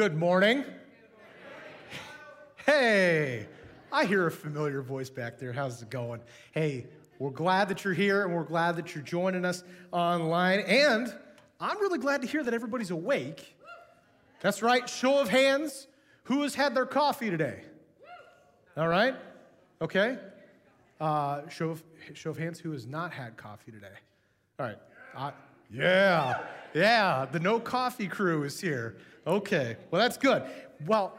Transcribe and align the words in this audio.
Good 0.00 0.16
morning. 0.16 0.64
Hey, 2.64 3.46
I 3.92 4.06
hear 4.06 4.26
a 4.28 4.30
familiar 4.30 4.80
voice 4.80 5.10
back 5.10 5.38
there. 5.38 5.52
How's 5.52 5.82
it 5.82 5.90
going? 5.90 6.22
Hey, 6.52 6.86
we're 7.18 7.28
glad 7.28 7.68
that 7.68 7.84
you're 7.84 7.92
here 7.92 8.24
and 8.24 8.34
we're 8.34 8.44
glad 8.44 8.76
that 8.76 8.94
you're 8.94 9.04
joining 9.04 9.44
us 9.44 9.62
online. 9.92 10.60
And 10.60 11.14
I'm 11.60 11.78
really 11.80 11.98
glad 11.98 12.22
to 12.22 12.26
hear 12.26 12.42
that 12.42 12.54
everybody's 12.54 12.90
awake. 12.90 13.54
That's 14.40 14.62
right. 14.62 14.88
Show 14.88 15.20
of 15.20 15.28
hands. 15.28 15.86
Who 16.22 16.44
has 16.44 16.54
had 16.54 16.74
their 16.74 16.86
coffee 16.86 17.28
today? 17.28 17.60
All 18.78 18.88
right. 18.88 19.16
Okay. 19.82 20.16
Uh, 20.98 21.46
show, 21.50 21.68
of, 21.72 21.82
show 22.14 22.30
of 22.30 22.38
hands. 22.38 22.58
Who 22.58 22.72
has 22.72 22.86
not 22.86 23.12
had 23.12 23.36
coffee 23.36 23.70
today? 23.70 23.88
All 24.58 24.64
right. 24.64 24.78
Uh, 25.14 25.32
yeah. 25.70 26.38
Yeah. 26.72 27.26
The 27.30 27.38
no 27.38 27.60
coffee 27.60 28.08
crew 28.08 28.44
is 28.44 28.58
here. 28.58 28.96
Okay. 29.26 29.76
Well, 29.90 30.00
that's 30.00 30.16
good. 30.16 30.42
Well, 30.86 31.18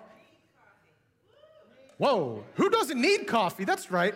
whoa. 1.97 2.43
Who 2.55 2.69
doesn't 2.69 2.99
need 2.99 3.27
coffee? 3.27 3.63
That's 3.63 3.91
right. 3.91 4.15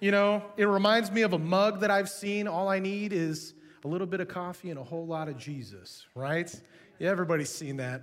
You 0.00 0.10
know, 0.10 0.42
it 0.56 0.64
reminds 0.64 1.12
me 1.12 1.22
of 1.22 1.32
a 1.32 1.38
mug 1.38 1.80
that 1.80 1.90
I've 1.90 2.08
seen. 2.08 2.48
All 2.48 2.68
I 2.68 2.80
need 2.80 3.12
is 3.12 3.54
a 3.84 3.88
little 3.88 4.06
bit 4.06 4.20
of 4.20 4.28
coffee 4.28 4.70
and 4.70 4.78
a 4.78 4.82
whole 4.82 5.06
lot 5.06 5.28
of 5.28 5.36
Jesus, 5.36 6.06
right? 6.14 6.52
Yeah, 6.98 7.10
everybody's 7.10 7.50
seen 7.50 7.76
that. 7.76 8.02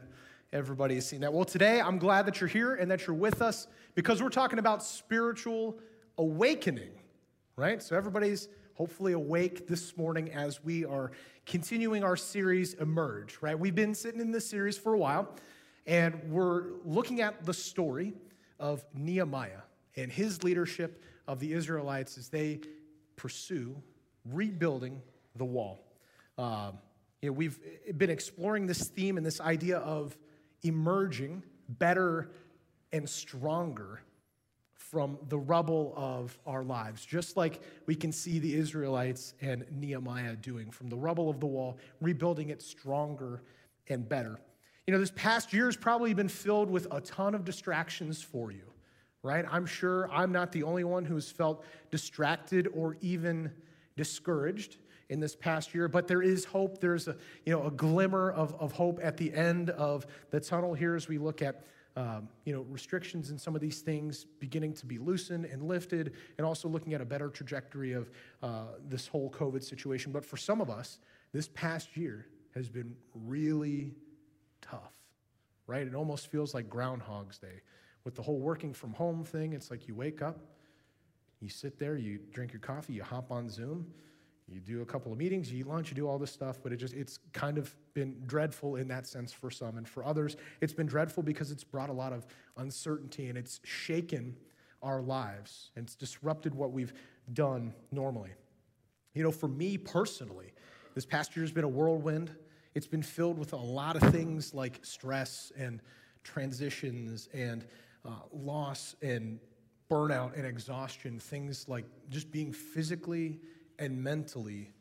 Everybody 0.52 0.96
has 0.96 1.06
seen 1.06 1.22
that. 1.22 1.32
Well, 1.34 1.46
today 1.46 1.80
I'm 1.82 2.00
glad 2.00 2.26
that 2.26 2.40
you're 2.42 2.48
here 2.48 2.76
and 2.76 2.90
that 2.90 3.06
you're 3.06 3.16
with 3.16 3.42
us 3.42 3.68
because 3.96 4.24
we're 4.24 4.30
talking 4.30 4.60
about 4.60 4.84
spiritual 4.84 5.78
awakening, 6.18 6.90
right? 7.56 7.84
So 7.84 7.96
everybody's 7.96 8.48
hopefully 8.80 9.12
awake 9.12 9.68
this 9.68 9.98
morning 9.98 10.32
as 10.32 10.64
we 10.64 10.86
are 10.86 11.12
continuing 11.46 12.02
our 12.02 12.16
series 12.16 12.76
Emerge, 12.76 13.38
right? 13.42 13.60
We've 13.60 13.76
been 13.76 13.94
sitting 13.94 14.22
in 14.22 14.32
this 14.32 14.50
series 14.50 14.78
for 14.78 14.94
a 14.94 14.98
while 14.98 15.36
and 15.86 16.18
we're 16.30 16.64
looking 16.86 17.20
at 17.20 17.46
the 17.46 17.54
story 17.54 18.14
of 18.58 18.86
Nehemiah 18.94 19.64
and 19.98 20.10
his 20.10 20.46
leadership 20.46 21.04
of 21.28 21.42
the 21.42 21.52
Israelites 21.52 22.18
as 22.18 22.30
they 22.30 22.62
pursue 23.18 23.76
rebuilding 24.24 25.02
the 25.36 25.44
wall. 25.44 25.82
Uh, 26.38 26.72
you 27.22 27.32
know, 27.32 27.34
we've 27.34 27.60
been 27.98 28.10
exploring 28.10 28.66
this 28.66 28.88
theme 28.88 29.18
and 29.18 29.26
this 29.26 29.42
idea 29.42 29.80
of 29.80 30.18
emerging 30.64 31.44
better 31.68 32.32
and 32.94 33.10
stronger 33.10 34.00
from 34.90 35.18
the 35.30 35.38
rubble 35.38 35.94
of 35.96 36.38
our 36.46 36.64
lives, 36.64 37.06
just 37.06 37.38
like 37.38 37.62
we 37.86 37.96
can 37.96 38.12
see 38.12 38.40
the 38.40 38.56
Israelites 38.56 39.34
and 39.42 39.66
Nehemiah 39.72 40.36
doing 40.36 40.72
from 40.72 40.88
the 40.90 40.96
rubble 40.96 41.30
of 41.30 41.40
the 41.40 41.46
wall, 41.46 41.78
rebuilding 42.02 42.50
it 42.50 42.62
stronger 42.62 43.44
and 43.88 44.08
better. 44.08 44.40
You 44.88 44.94
know, 44.94 45.00
this 45.00 45.12
past 45.16 45.54
year 45.54 45.66
has 45.66 45.78
probably 45.78 46.14
been 46.14 46.30
filled 46.30 46.70
with 46.70 46.88
a 46.92 47.02
ton 47.02 47.36
of 47.36 47.46
distractions 47.46 48.22
for 48.22 48.52
you 48.52 48.64
right? 49.24 49.46
I'm 49.50 49.66
sure 49.66 50.10
I'm 50.12 50.32
not 50.32 50.52
the 50.52 50.64
only 50.64 50.84
one 50.84 51.06
who's 51.06 51.30
felt 51.30 51.66
distracted 51.92 52.68
or 52.74 52.98
even 53.02 53.52
discouraged 53.98 54.78
in 55.10 55.20
this 55.20 55.36
past 55.36 55.74
year, 55.74 55.88
but 55.88 56.08
there 56.08 56.22
is 56.22 56.46
hope. 56.46 56.80
There's 56.80 57.08
a, 57.08 57.18
you 57.46 57.54
know, 57.54 57.66
a 57.66 57.72
glimmer 57.72 58.32
of, 58.32 58.56
of 58.60 58.72
hope 58.72 59.00
at 59.02 59.18
the 59.18 59.34
end 59.34 59.72
of 59.72 60.06
the 60.30 60.40
tunnel 60.40 60.74
here 60.74 60.96
as 60.96 61.08
we 61.08 61.18
look 61.18 61.42
at 61.42 61.64
um, 61.96 62.30
you 62.46 62.54
know, 62.54 62.66
restrictions 62.70 63.30
and 63.30 63.40
some 63.40 63.56
of 63.56 63.62
these 63.62 63.82
things 63.82 64.26
beginning 64.40 64.74
to 64.74 64.86
be 64.86 64.98
loosened 64.98 65.46
and 65.46 65.64
lifted, 65.64 66.14
and 66.38 66.46
also 66.46 66.68
looking 66.68 66.94
at 66.94 67.02
a 67.02 67.06
better 67.06 67.30
trajectory 67.30 67.94
of 67.94 68.10
uh, 68.42 68.64
this 68.88 69.08
whole 69.08 69.30
COVID 69.32 69.64
situation. 69.64 70.12
But 70.12 70.24
for 70.24 70.38
some 70.38 70.62
of 70.62 70.70
us, 70.70 71.00
this 71.34 71.50
past 71.50 71.98
year 71.98 72.28
has 72.56 72.70
been 72.70 72.96
really 73.14 73.94
tough, 74.62 74.94
right? 75.68 75.86
It 75.86 75.96
almost 75.96 76.28
feels 76.28 76.54
like 76.54 76.70
Groundhog's 76.70 77.38
Day 77.38 77.62
with 78.04 78.16
the 78.16 78.22
whole 78.22 78.40
working 78.40 78.74
from 78.74 78.94
home 78.94 79.24
thing, 79.24 79.54
it's 79.54 79.70
like 79.70 79.88
you 79.88 79.96
wake 79.96 80.22
up, 80.22 80.40
you 81.42 81.50
sit 81.50 81.78
there, 81.78 81.96
you 81.98 82.20
drink 82.32 82.52
your 82.52 82.60
coffee, 82.60 82.94
you 82.94 83.04
hop 83.04 83.32
on 83.32 83.50
Zoom, 83.50 83.86
you 84.52 84.60
do 84.60 84.82
a 84.82 84.86
couple 84.86 85.12
of 85.12 85.18
meetings, 85.18 85.52
you 85.52 85.60
eat 85.60 85.68
lunch, 85.68 85.90
you 85.90 85.96
do 85.96 86.08
all 86.08 86.18
this 86.18 86.32
stuff, 86.32 86.60
but 86.62 86.72
it 86.72 86.78
just 86.78 86.94
it's 86.94 87.20
kind 87.34 87.58
of 87.58 87.76
been 87.94 88.22
dreadful 88.26 88.76
in 88.76 88.88
that 88.88 89.06
sense 89.06 89.32
for 89.32 89.52
some. 89.52 89.78
And 89.78 89.88
for 89.88 90.04
others, 90.06 90.38
it's 90.62 90.74
been 90.74 90.88
dreadful 90.88 91.24
because 91.24 91.52
it's 91.52 91.64
brought 91.64 91.90
a 91.90 91.94
lot 91.94 92.14
of 92.14 92.26
uncertainty 92.58 93.28
and 93.30 93.38
it's 93.38 93.60
shaken 93.64 94.36
our 94.82 95.02
lives 95.02 95.72
and 95.76 95.86
it's 95.86 95.96
disrupted 95.96 96.56
what 96.56 96.72
we've 96.72 96.94
done 97.34 97.74
normally. 97.92 98.32
You 99.14 99.24
know, 99.24 99.32
for 99.32 99.48
me 99.48 99.78
personally, 99.78 100.54
this 100.96 101.06
past 101.06 101.36
year 101.36 101.44
has 101.44 101.52
been 101.52 101.64
a 101.64 101.70
whirlwind. 101.70 102.32
It's 102.76 102.88
been 102.88 103.04
filled 103.04 103.38
with 103.38 103.54
a 103.54 103.58
lot 103.58 103.96
of 103.96 104.12
things 104.12 104.54
like 104.54 104.80
stress 104.84 105.52
and 105.58 105.82
transitions 106.24 107.28
and 107.34 107.66
uh, 108.06 108.12
loss 108.32 108.96
and 109.02 109.40
burnout 109.90 110.38
and 110.38 110.46
exhaustion, 110.46 111.20
things 111.20 111.68
like 111.68 111.86
just 112.10 112.32
being 112.32 112.54
physically 112.54 113.40
and 113.80 114.04
mentally 114.04 114.72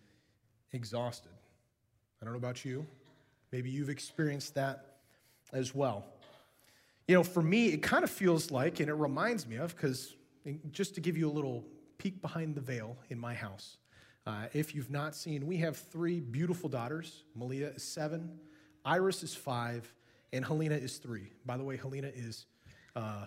exhausted. 0.72 1.32
I 2.20 2.25
don't 2.25 2.34
know 2.34 2.38
about 2.38 2.64
you. 2.64 2.86
Maybe 3.53 3.70
you've 3.70 3.88
experienced 3.88 4.54
that 4.56 4.97
as 5.53 5.75
well. 5.75 6.04
You 7.06 7.14
know, 7.14 7.22
for 7.22 7.42
me, 7.42 7.69
it 7.69 7.82
kind 7.82 8.04
of 8.04 8.10
feels 8.10 8.50
like, 8.50 8.81
and 8.81 8.91
it 8.91 8.94
reminds 8.94 9.47
me 9.47 9.56
of, 9.56 9.75
because 9.75 10.14
just 10.70 10.94
to 10.97 11.00
give 11.00 11.16
you 11.16 11.28
a 11.28 11.32
little 11.32 11.64
peek 11.97 12.20
behind 12.20 12.54
the 12.54 12.60
veil 12.60 12.97
in 13.08 13.19
my 13.19 13.32
house, 13.32 13.78
uh, 14.26 14.47
if 14.53 14.75
you've 14.75 14.91
not 14.91 15.14
seen, 15.14 15.47
we 15.47 15.56
have 15.56 15.76
three 15.76 16.20
beautiful 16.20 16.69
daughters. 16.69 17.22
Malia 17.34 17.69
is 17.69 17.82
seven, 17.82 18.38
Iris 18.84 19.22
is 19.22 19.34
five, 19.34 19.91
and 20.34 20.44
Helena 20.44 20.75
is 20.75 20.98
three. 20.98 21.32
By 21.47 21.56
the 21.56 21.64
way, 21.64 21.78
Helena 21.78 22.10
is 22.14 22.44
uh, 22.94 23.25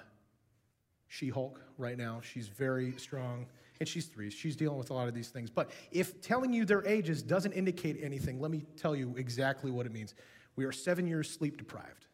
She 1.08 1.30
Hulk 1.30 1.60
right 1.80 1.98
now. 1.98 2.22
She's 2.22 2.48
very 2.48 2.94
strong, 2.98 3.48
and 3.82 3.88
she's 3.88 4.06
three. 4.06 4.30
She's 4.30 4.56
dealing 4.56 4.78
with 4.78 4.92
a 4.92 4.94
lot 4.94 5.08
of 5.08 5.16
these 5.16 5.30
things. 5.30 5.50
But 5.50 5.72
if 5.92 6.22
telling 6.22 6.54
you 6.54 6.66
their 6.66 6.86
ages 6.86 7.24
doesn't 7.24 7.54
indicate 7.54 7.98
anything, 8.00 8.40
let 8.40 8.52
me 8.52 8.62
tell 8.78 8.96
you 8.96 9.16
exactly 9.18 9.72
what 9.72 9.88
it 9.88 9.92
means. 9.92 10.14
We 10.56 10.66
are 10.66 10.72
seven 10.72 11.08
years 11.08 11.28
sleep 11.28 11.58
deprived. 11.58 12.06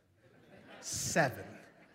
seven 0.80 1.44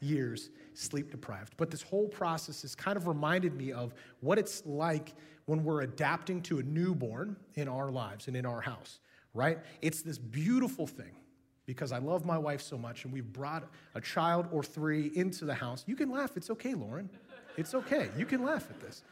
years 0.01 0.51
sleep 0.75 1.11
deprived. 1.11 1.55
But 1.57 1.71
this 1.71 1.81
whole 1.81 2.07
process 2.07 2.61
has 2.61 2.75
kind 2.75 2.99
of 2.99 3.07
reminded 3.07 3.55
me 3.55 3.73
of 3.73 3.95
what 4.21 4.39
it's 4.39 4.63
like 4.67 5.15
when 5.47 5.65
we're 5.65 5.81
adapting 5.81 6.43
to 6.43 6.59
a 6.59 6.63
newborn 6.63 7.35
in 7.55 7.67
our 7.67 7.91
lives 7.91 8.29
and 8.29 8.37
in 8.37 8.45
our 8.45 8.61
house, 8.61 9.01
right? 9.33 9.59
It's 9.81 10.03
this 10.03 10.19
beautiful 10.19 10.87
thing 10.87 11.17
because 11.65 11.93
I 11.93 11.99
love 11.99 12.27
my 12.27 12.37
wife 12.37 12.61
so 12.61 12.77
much 12.77 13.05
and 13.05 13.13
we've 13.13 13.33
brought 13.33 13.71
a 13.95 14.03
child 14.03 14.49
or 14.53 14.63
three 14.63 15.13
into 15.15 15.47
the 15.47 15.55
house. 15.55 15.83
You 15.87 15.97
can 15.97 16.11
laugh. 16.11 16.37
It's 16.37 16.51
okay, 16.51 16.75
Lauren. 16.75 17.09
It's 17.57 17.75
okay. 17.75 18.11
You 18.19 18.27
can 18.27 18.43
laugh 18.45 18.69
at 18.69 18.79
this. 18.79 19.03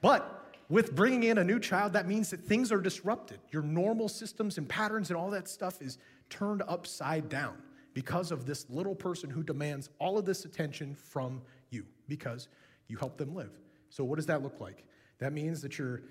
But 0.00 0.54
with 0.68 0.94
bringing 0.94 1.24
in 1.24 1.38
a 1.38 1.44
new 1.44 1.58
child, 1.58 1.92
that 1.94 2.06
means 2.06 2.30
that 2.30 2.40
things 2.40 2.70
are 2.70 2.80
disrupted. 2.80 3.40
Your 3.50 3.62
normal 3.62 4.08
systems 4.08 4.56
and 4.58 4.68
patterns 4.68 5.10
and 5.10 5.16
all 5.16 5.30
that 5.30 5.48
stuff 5.48 5.82
is 5.82 5.98
turned 6.28 6.62
upside 6.68 7.28
down 7.28 7.56
because 7.92 8.30
of 8.30 8.46
this 8.46 8.68
little 8.70 8.94
person 8.94 9.28
who 9.28 9.42
demands 9.42 9.90
all 9.98 10.16
of 10.16 10.24
this 10.24 10.44
attention 10.44 10.94
from 10.94 11.42
you 11.70 11.84
because 12.08 12.48
you 12.88 12.96
help 12.96 13.16
them 13.16 13.34
live. 13.34 13.50
So, 13.88 14.04
what 14.04 14.16
does 14.16 14.26
that 14.26 14.42
look 14.42 14.60
like? 14.60 14.84
That 15.18 15.32
means 15.32 15.60
that 15.62 15.78
you're 15.78 16.02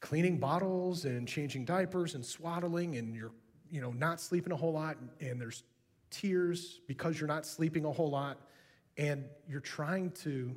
cleaning 0.00 0.38
bottles 0.38 1.04
and 1.04 1.26
changing 1.26 1.64
diapers 1.64 2.14
and 2.14 2.24
swaddling 2.24 2.96
and 2.96 3.14
you're 3.14 3.32
you 3.70 3.80
know, 3.80 3.92
not 3.92 4.20
sleeping 4.20 4.52
a 4.52 4.56
whole 4.56 4.72
lot 4.72 4.96
and 5.20 5.40
there's 5.40 5.62
tears 6.10 6.80
because 6.88 7.20
you're 7.20 7.28
not 7.28 7.46
sleeping 7.46 7.84
a 7.84 7.92
whole 7.92 8.10
lot 8.10 8.40
and 8.96 9.24
you're 9.48 9.60
trying 9.60 10.10
to, 10.10 10.54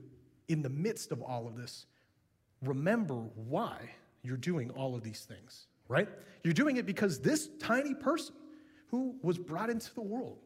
in 0.47 0.61
the 0.61 0.69
midst 0.69 1.11
of 1.11 1.21
all 1.21 1.47
of 1.47 1.55
this, 1.55 1.85
remember 2.63 3.15
why 3.35 3.77
you're 4.23 4.37
doing 4.37 4.71
all 4.71 4.95
of 4.95 5.03
these 5.03 5.21
things, 5.21 5.67
right? 5.87 6.07
You're 6.43 6.53
doing 6.53 6.77
it 6.77 6.85
because 6.85 7.19
this 7.19 7.49
tiny 7.59 7.93
person 7.93 8.35
who 8.87 9.15
was 9.21 9.37
brought 9.37 9.69
into 9.69 9.93
the 9.93 10.01
world 10.01 10.39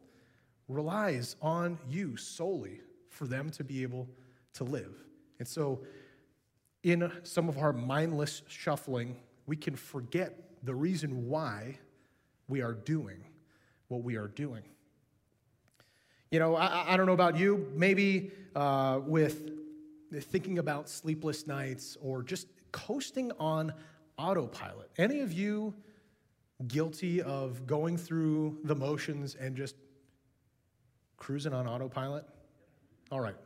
relies 0.68 1.36
on 1.40 1.78
you 1.88 2.16
solely 2.16 2.80
for 3.08 3.26
them 3.26 3.50
to 3.50 3.64
be 3.64 3.82
able 3.82 4.08
to 4.54 4.64
live. 4.64 4.94
And 5.38 5.46
so, 5.46 5.80
in 6.82 7.10
some 7.24 7.48
of 7.48 7.58
our 7.58 7.72
mindless 7.72 8.42
shuffling, 8.46 9.16
we 9.46 9.56
can 9.56 9.74
forget 9.76 10.48
the 10.62 10.74
reason 10.74 11.28
why 11.28 11.78
we 12.48 12.62
are 12.62 12.72
doing 12.72 13.24
what 13.88 14.02
we 14.02 14.16
are 14.16 14.28
doing. 14.28 14.62
You 16.30 16.38
know, 16.38 16.56
I, 16.56 16.92
I 16.92 16.96
don't 16.96 17.06
know 17.06 17.12
about 17.12 17.36
you, 17.36 17.70
maybe 17.74 18.30
uh, 18.54 19.00
with 19.04 19.50
thinking 20.12 20.58
about 20.58 20.88
sleepless 20.88 21.46
nights 21.46 21.96
or 22.00 22.22
just 22.22 22.46
coasting 22.72 23.32
on 23.38 23.72
autopilot. 24.16 24.90
Any 24.98 25.20
of 25.20 25.32
you 25.32 25.74
guilty 26.66 27.22
of 27.22 27.66
going 27.66 27.96
through 27.96 28.58
the 28.64 28.74
motions 28.74 29.34
and 29.36 29.56
just 29.56 29.76
cruising 31.16 31.52
on 31.52 31.66
autopilot? 31.66 32.24
All 33.10 33.20
right, 33.20 33.36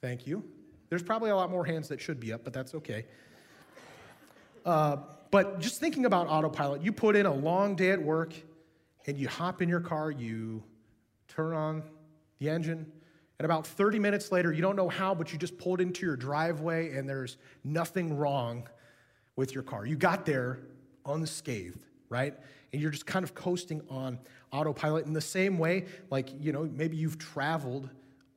thank 0.00 0.26
you. 0.26 0.44
There's 0.88 1.02
probably 1.02 1.30
a 1.30 1.36
lot 1.36 1.50
more 1.50 1.64
hands 1.64 1.88
that 1.88 2.00
should 2.00 2.18
be 2.18 2.32
up, 2.32 2.44
but 2.44 2.52
that's 2.52 2.74
okay. 2.74 3.04
Uh, 4.64 4.96
but 5.30 5.60
just 5.60 5.78
thinking 5.78 6.06
about 6.06 6.26
autopilot, 6.28 6.82
you 6.82 6.92
put 6.92 7.16
in 7.16 7.26
a 7.26 7.32
long 7.32 7.76
day 7.76 7.90
at 7.90 8.02
work 8.02 8.32
and 9.06 9.18
you 9.18 9.28
hop 9.28 9.60
in 9.60 9.68
your 9.68 9.80
car, 9.80 10.10
you 10.10 10.62
turn 11.28 11.54
on 11.54 11.82
the 12.38 12.48
engine, 12.48 12.90
and 13.38 13.44
about 13.44 13.66
30 13.66 13.98
minutes 13.98 14.32
later, 14.32 14.52
you 14.52 14.62
don't 14.62 14.76
know 14.76 14.88
how, 14.88 15.14
but 15.14 15.32
you 15.32 15.38
just 15.38 15.58
pulled 15.58 15.80
into 15.80 16.04
your 16.04 16.16
driveway 16.16 16.96
and 16.96 17.08
there's 17.08 17.36
nothing 17.62 18.16
wrong 18.16 18.68
with 19.36 19.54
your 19.54 19.62
car. 19.62 19.86
You 19.86 19.96
got 19.96 20.26
there 20.26 20.58
unscathed, 21.06 21.84
right? 22.08 22.34
And 22.72 22.82
you're 22.82 22.90
just 22.90 23.06
kind 23.06 23.22
of 23.22 23.34
coasting 23.34 23.80
on 23.88 24.18
autopilot 24.52 25.06
in 25.06 25.12
the 25.12 25.20
same 25.20 25.56
way, 25.56 25.86
like, 26.10 26.30
you 26.40 26.52
know, 26.52 26.68
maybe 26.72 26.96
you've 26.96 27.18
traveled 27.18 27.88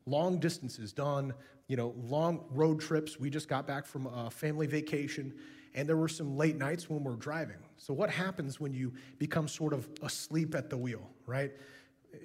long 0.05 0.39
distances, 0.39 0.93
done, 0.93 1.33
you 1.67 1.77
know, 1.77 1.95
long 1.97 2.45
road 2.51 2.79
trips. 2.79 3.19
We 3.19 3.29
just 3.29 3.47
got 3.47 3.65
back 3.65 3.85
from 3.85 4.05
a 4.05 4.29
family 4.29 4.67
vacation 4.67 5.33
and 5.73 5.87
there 5.87 5.97
were 5.97 6.09
some 6.09 6.37
late 6.37 6.57
nights 6.57 6.89
when 6.89 7.03
we're 7.03 7.15
driving. 7.15 7.57
So, 7.77 7.93
what 7.93 8.09
happens 8.09 8.59
when 8.59 8.73
you 8.73 8.93
become 9.17 9.47
sort 9.47 9.73
of 9.73 9.87
asleep 10.03 10.53
at 10.53 10.69
the 10.69 10.77
wheel, 10.77 11.09
right? 11.25 11.51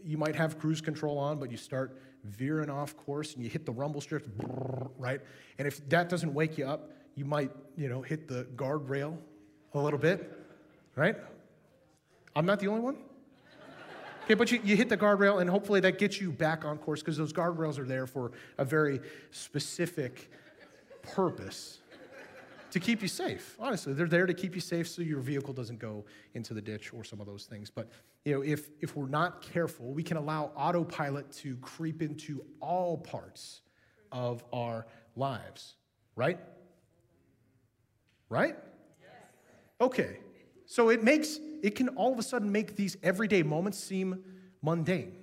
You 0.05 0.19
might 0.19 0.35
have 0.35 0.59
cruise 0.59 0.81
control 0.81 1.17
on, 1.17 1.39
but 1.39 1.51
you 1.51 1.57
start 1.57 1.97
veering 2.27 2.71
off 2.71 2.97
course 2.97 3.35
and 3.35 3.43
you 3.43 3.51
hit 3.51 3.67
the 3.67 3.73
rumble 3.73 4.01
strips, 4.01 4.29
right? 4.99 5.21
And 5.59 5.67
if 5.67 5.87
that 5.89 6.09
doesn't 6.09 6.33
wake 6.33 6.59
you 6.59 6.67
up, 6.67 6.91
you 7.15 7.25
might, 7.25 7.51
you 7.77 7.89
know, 7.89 8.03
hit 8.03 8.29
the 8.29 8.45
guardrail 8.57 9.17
a 9.75 9.79
little 9.81 9.99
bit, 9.99 10.39
right? 10.95 11.17
I'm 12.35 12.47
not 12.47 12.61
the 12.61 12.69
only 12.69 12.81
one. 12.81 12.97
Okay, 14.25 14.35
but 14.35 14.51
you, 14.51 14.61
you 14.65 14.77
hit 14.77 14.89
the 14.89 14.97
guardrail, 14.97 15.41
and 15.41 15.49
hopefully 15.49 15.79
that 15.81 15.99
gets 15.99 16.21
you 16.21 16.33
back 16.33 16.65
on 16.65 16.79
course 16.79 17.01
because 17.01 17.17
those 17.17 17.33
guardrails 17.33 17.79
are 17.79 17.85
there 17.85 18.09
for 18.09 18.33
a 18.59 18.65
very 18.65 19.01
specific 19.31 20.31
purpose 21.03 21.79
to 22.73 22.81
keep 22.81 23.03
you 23.03 23.09
safe. 23.09 23.57
Honestly, 23.61 23.93
they're 23.93 24.09
there 24.09 24.27
to 24.27 24.35
keep 24.35 24.55
you 24.55 24.61
safe 24.61 24.89
so 24.89 25.01
your 25.01 25.21
vehicle 25.21 25.55
doesn't 25.55 25.79
go 25.79 26.05
into 26.35 26.55
the 26.55 26.61
ditch 26.61 26.93
or 26.93 27.05
some 27.05 27.21
of 27.21 27.27
those 27.27 27.45
things. 27.45 27.71
But 27.71 27.89
you 28.27 28.35
know, 28.35 28.43
if 28.43 28.69
if 28.81 28.97
we're 28.97 29.09
not 29.09 29.41
careful, 29.41 29.95
we 29.95 30.03
can 30.03 30.17
allow 30.17 30.51
autopilot 30.57 31.31
to 31.31 31.57
creep 31.59 32.03
into 32.03 32.45
all 32.61 32.99
parts 32.99 33.61
of 34.11 34.43
our 34.53 34.87
lives, 35.15 35.77
right? 36.17 36.41
Right? 38.29 38.57
Okay. 39.81 40.19
So 40.67 40.89
it 40.89 41.05
makes 41.05 41.39
it 41.63 41.77
can 41.77 41.89
all 41.91 42.13
of 42.13 42.19
a 42.19 42.23
sudden 42.23 42.51
make 42.51 42.75
these 42.75 42.97
everyday 43.05 43.45
moments 43.45 43.79
seem 43.79 44.25
mundane. 44.61 45.15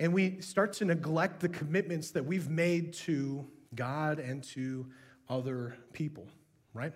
And 0.00 0.12
we 0.12 0.40
start 0.40 0.72
to 0.74 0.84
neglect 0.84 1.38
the 1.38 1.48
commitments 1.48 2.10
that 2.10 2.24
we've 2.24 2.50
made 2.50 2.94
to 2.94 3.46
God 3.76 4.18
and 4.18 4.42
to 4.54 4.88
other 5.28 5.76
people, 5.92 6.26
right? 6.72 6.92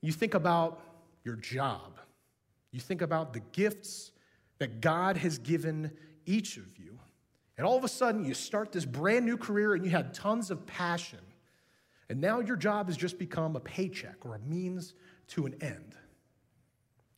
You 0.00 0.12
think 0.12 0.32
about 0.32 0.80
your 1.24 1.36
job, 1.36 1.98
you 2.76 2.80
think 2.80 3.00
about 3.00 3.32
the 3.32 3.40
gifts 3.52 4.12
that 4.58 4.82
God 4.82 5.16
has 5.16 5.38
given 5.38 5.90
each 6.26 6.58
of 6.58 6.76
you, 6.76 6.98
and 7.56 7.66
all 7.66 7.78
of 7.78 7.84
a 7.84 7.88
sudden 7.88 8.22
you 8.22 8.34
start 8.34 8.70
this 8.70 8.84
brand 8.84 9.24
new 9.24 9.38
career 9.38 9.72
and 9.72 9.82
you 9.82 9.90
had 9.90 10.12
tons 10.12 10.50
of 10.50 10.66
passion, 10.66 11.20
and 12.10 12.20
now 12.20 12.40
your 12.40 12.54
job 12.54 12.88
has 12.88 12.96
just 12.98 13.18
become 13.18 13.56
a 13.56 13.60
paycheck 13.60 14.26
or 14.26 14.34
a 14.34 14.38
means 14.40 14.92
to 15.28 15.46
an 15.46 15.54
end. 15.62 15.96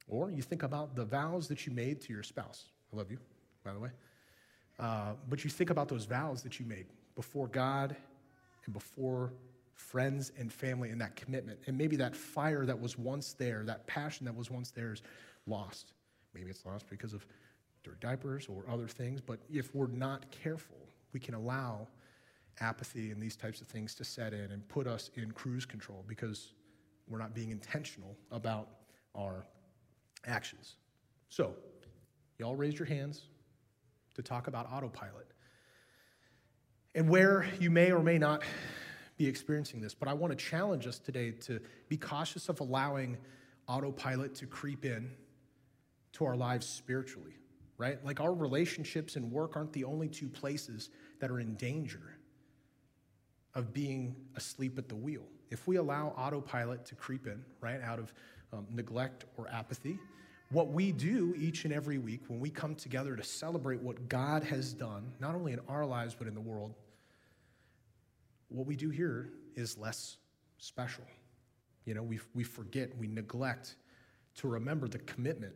Or 0.06 0.30
you 0.30 0.42
think 0.42 0.62
about 0.62 0.94
the 0.94 1.04
vows 1.04 1.48
that 1.48 1.66
you 1.66 1.72
made 1.72 2.00
to 2.02 2.12
your 2.12 2.22
spouse. 2.22 2.66
I 2.92 2.96
love 2.96 3.10
you, 3.10 3.18
by 3.64 3.72
the 3.72 3.80
way. 3.80 3.90
Uh, 4.78 5.14
but 5.28 5.42
you 5.42 5.50
think 5.50 5.70
about 5.70 5.88
those 5.88 6.04
vows 6.04 6.40
that 6.44 6.60
you 6.60 6.66
made 6.66 6.86
before 7.16 7.48
God 7.48 7.96
and 8.64 8.72
before 8.72 9.32
friends 9.74 10.32
and 10.38 10.52
family 10.52 10.90
and 10.90 11.00
that 11.00 11.16
commitment. 11.16 11.58
And 11.66 11.76
maybe 11.76 11.96
that 11.96 12.14
fire 12.14 12.64
that 12.64 12.78
was 12.78 12.96
once 12.96 13.32
there, 13.32 13.64
that 13.64 13.86
passion 13.86 14.24
that 14.26 14.36
was 14.36 14.50
once 14.50 14.70
there 14.70 14.92
is 14.92 15.02
lost. 15.48 15.92
Maybe 16.34 16.50
it's 16.50 16.64
lost 16.64 16.88
because 16.88 17.14
of 17.14 17.26
dirty 17.82 17.98
diapers 18.00 18.46
or 18.48 18.64
other 18.70 18.88
things, 18.88 19.20
but 19.20 19.40
if 19.50 19.74
we're 19.74 19.86
not 19.88 20.30
careful, 20.30 20.76
we 21.12 21.20
can 21.20 21.34
allow 21.34 21.88
apathy 22.60 23.10
and 23.10 23.22
these 23.22 23.36
types 23.36 23.60
of 23.60 23.66
things 23.66 23.94
to 23.94 24.04
set 24.04 24.32
in 24.32 24.50
and 24.50 24.66
put 24.68 24.86
us 24.86 25.10
in 25.14 25.30
cruise 25.32 25.64
control 25.64 26.04
because 26.08 26.52
we're 27.08 27.18
not 27.18 27.34
being 27.34 27.50
intentional 27.50 28.16
about 28.30 28.68
our 29.14 29.46
actions. 30.26 30.76
So, 31.28 31.54
y'all 32.38 32.56
raise 32.56 32.78
your 32.78 32.86
hands 32.86 33.22
to 34.14 34.22
talk 34.22 34.48
about 34.48 34.70
autopilot. 34.72 35.26
And 36.94 37.08
where 37.08 37.46
you 37.60 37.70
may 37.70 37.92
or 37.92 38.02
may 38.02 38.18
not 38.18 38.42
be 39.16 39.26
experiencing 39.26 39.80
this, 39.80 39.94
but 39.94 40.08
I 40.08 40.14
want 40.14 40.36
to 40.36 40.44
challenge 40.44 40.86
us 40.86 40.98
today 40.98 41.32
to 41.32 41.60
be 41.88 41.96
cautious 41.96 42.48
of 42.48 42.60
allowing 42.60 43.18
autopilot 43.68 44.34
to 44.36 44.46
creep 44.46 44.84
in 44.84 45.10
to 46.12 46.24
our 46.24 46.36
lives 46.36 46.66
spiritually, 46.66 47.34
right? 47.76 48.04
Like 48.04 48.20
our 48.20 48.32
relationships 48.32 49.16
and 49.16 49.30
work 49.30 49.56
aren't 49.56 49.72
the 49.72 49.84
only 49.84 50.08
two 50.08 50.28
places 50.28 50.90
that 51.20 51.30
are 51.30 51.40
in 51.40 51.54
danger 51.54 52.18
of 53.54 53.72
being 53.72 54.14
asleep 54.36 54.78
at 54.78 54.88
the 54.88 54.96
wheel. 54.96 55.24
If 55.50 55.66
we 55.66 55.76
allow 55.76 56.08
autopilot 56.08 56.84
to 56.86 56.94
creep 56.94 57.26
in, 57.26 57.42
right, 57.60 57.80
out 57.82 57.98
of 57.98 58.12
um, 58.52 58.66
neglect 58.70 59.24
or 59.36 59.48
apathy, 59.48 59.98
what 60.50 60.68
we 60.68 60.92
do 60.92 61.34
each 61.36 61.64
and 61.64 61.74
every 61.74 61.98
week 61.98 62.22
when 62.28 62.40
we 62.40 62.50
come 62.50 62.74
together 62.74 63.16
to 63.16 63.22
celebrate 63.22 63.80
what 63.80 64.08
God 64.08 64.42
has 64.44 64.72
done, 64.72 65.12
not 65.20 65.34
only 65.34 65.52
in 65.52 65.60
our 65.68 65.84
lives, 65.84 66.14
but 66.18 66.26
in 66.26 66.34
the 66.34 66.40
world, 66.40 66.74
what 68.48 68.66
we 68.66 68.76
do 68.76 68.88
here 68.88 69.30
is 69.56 69.76
less 69.76 70.16
special. 70.58 71.04
You 71.84 71.94
know, 71.94 72.02
we, 72.02 72.18
we 72.34 72.44
forget, 72.44 72.96
we 72.98 73.06
neglect 73.06 73.76
to 74.36 74.48
remember 74.48 74.88
the 74.88 74.98
commitment 75.00 75.54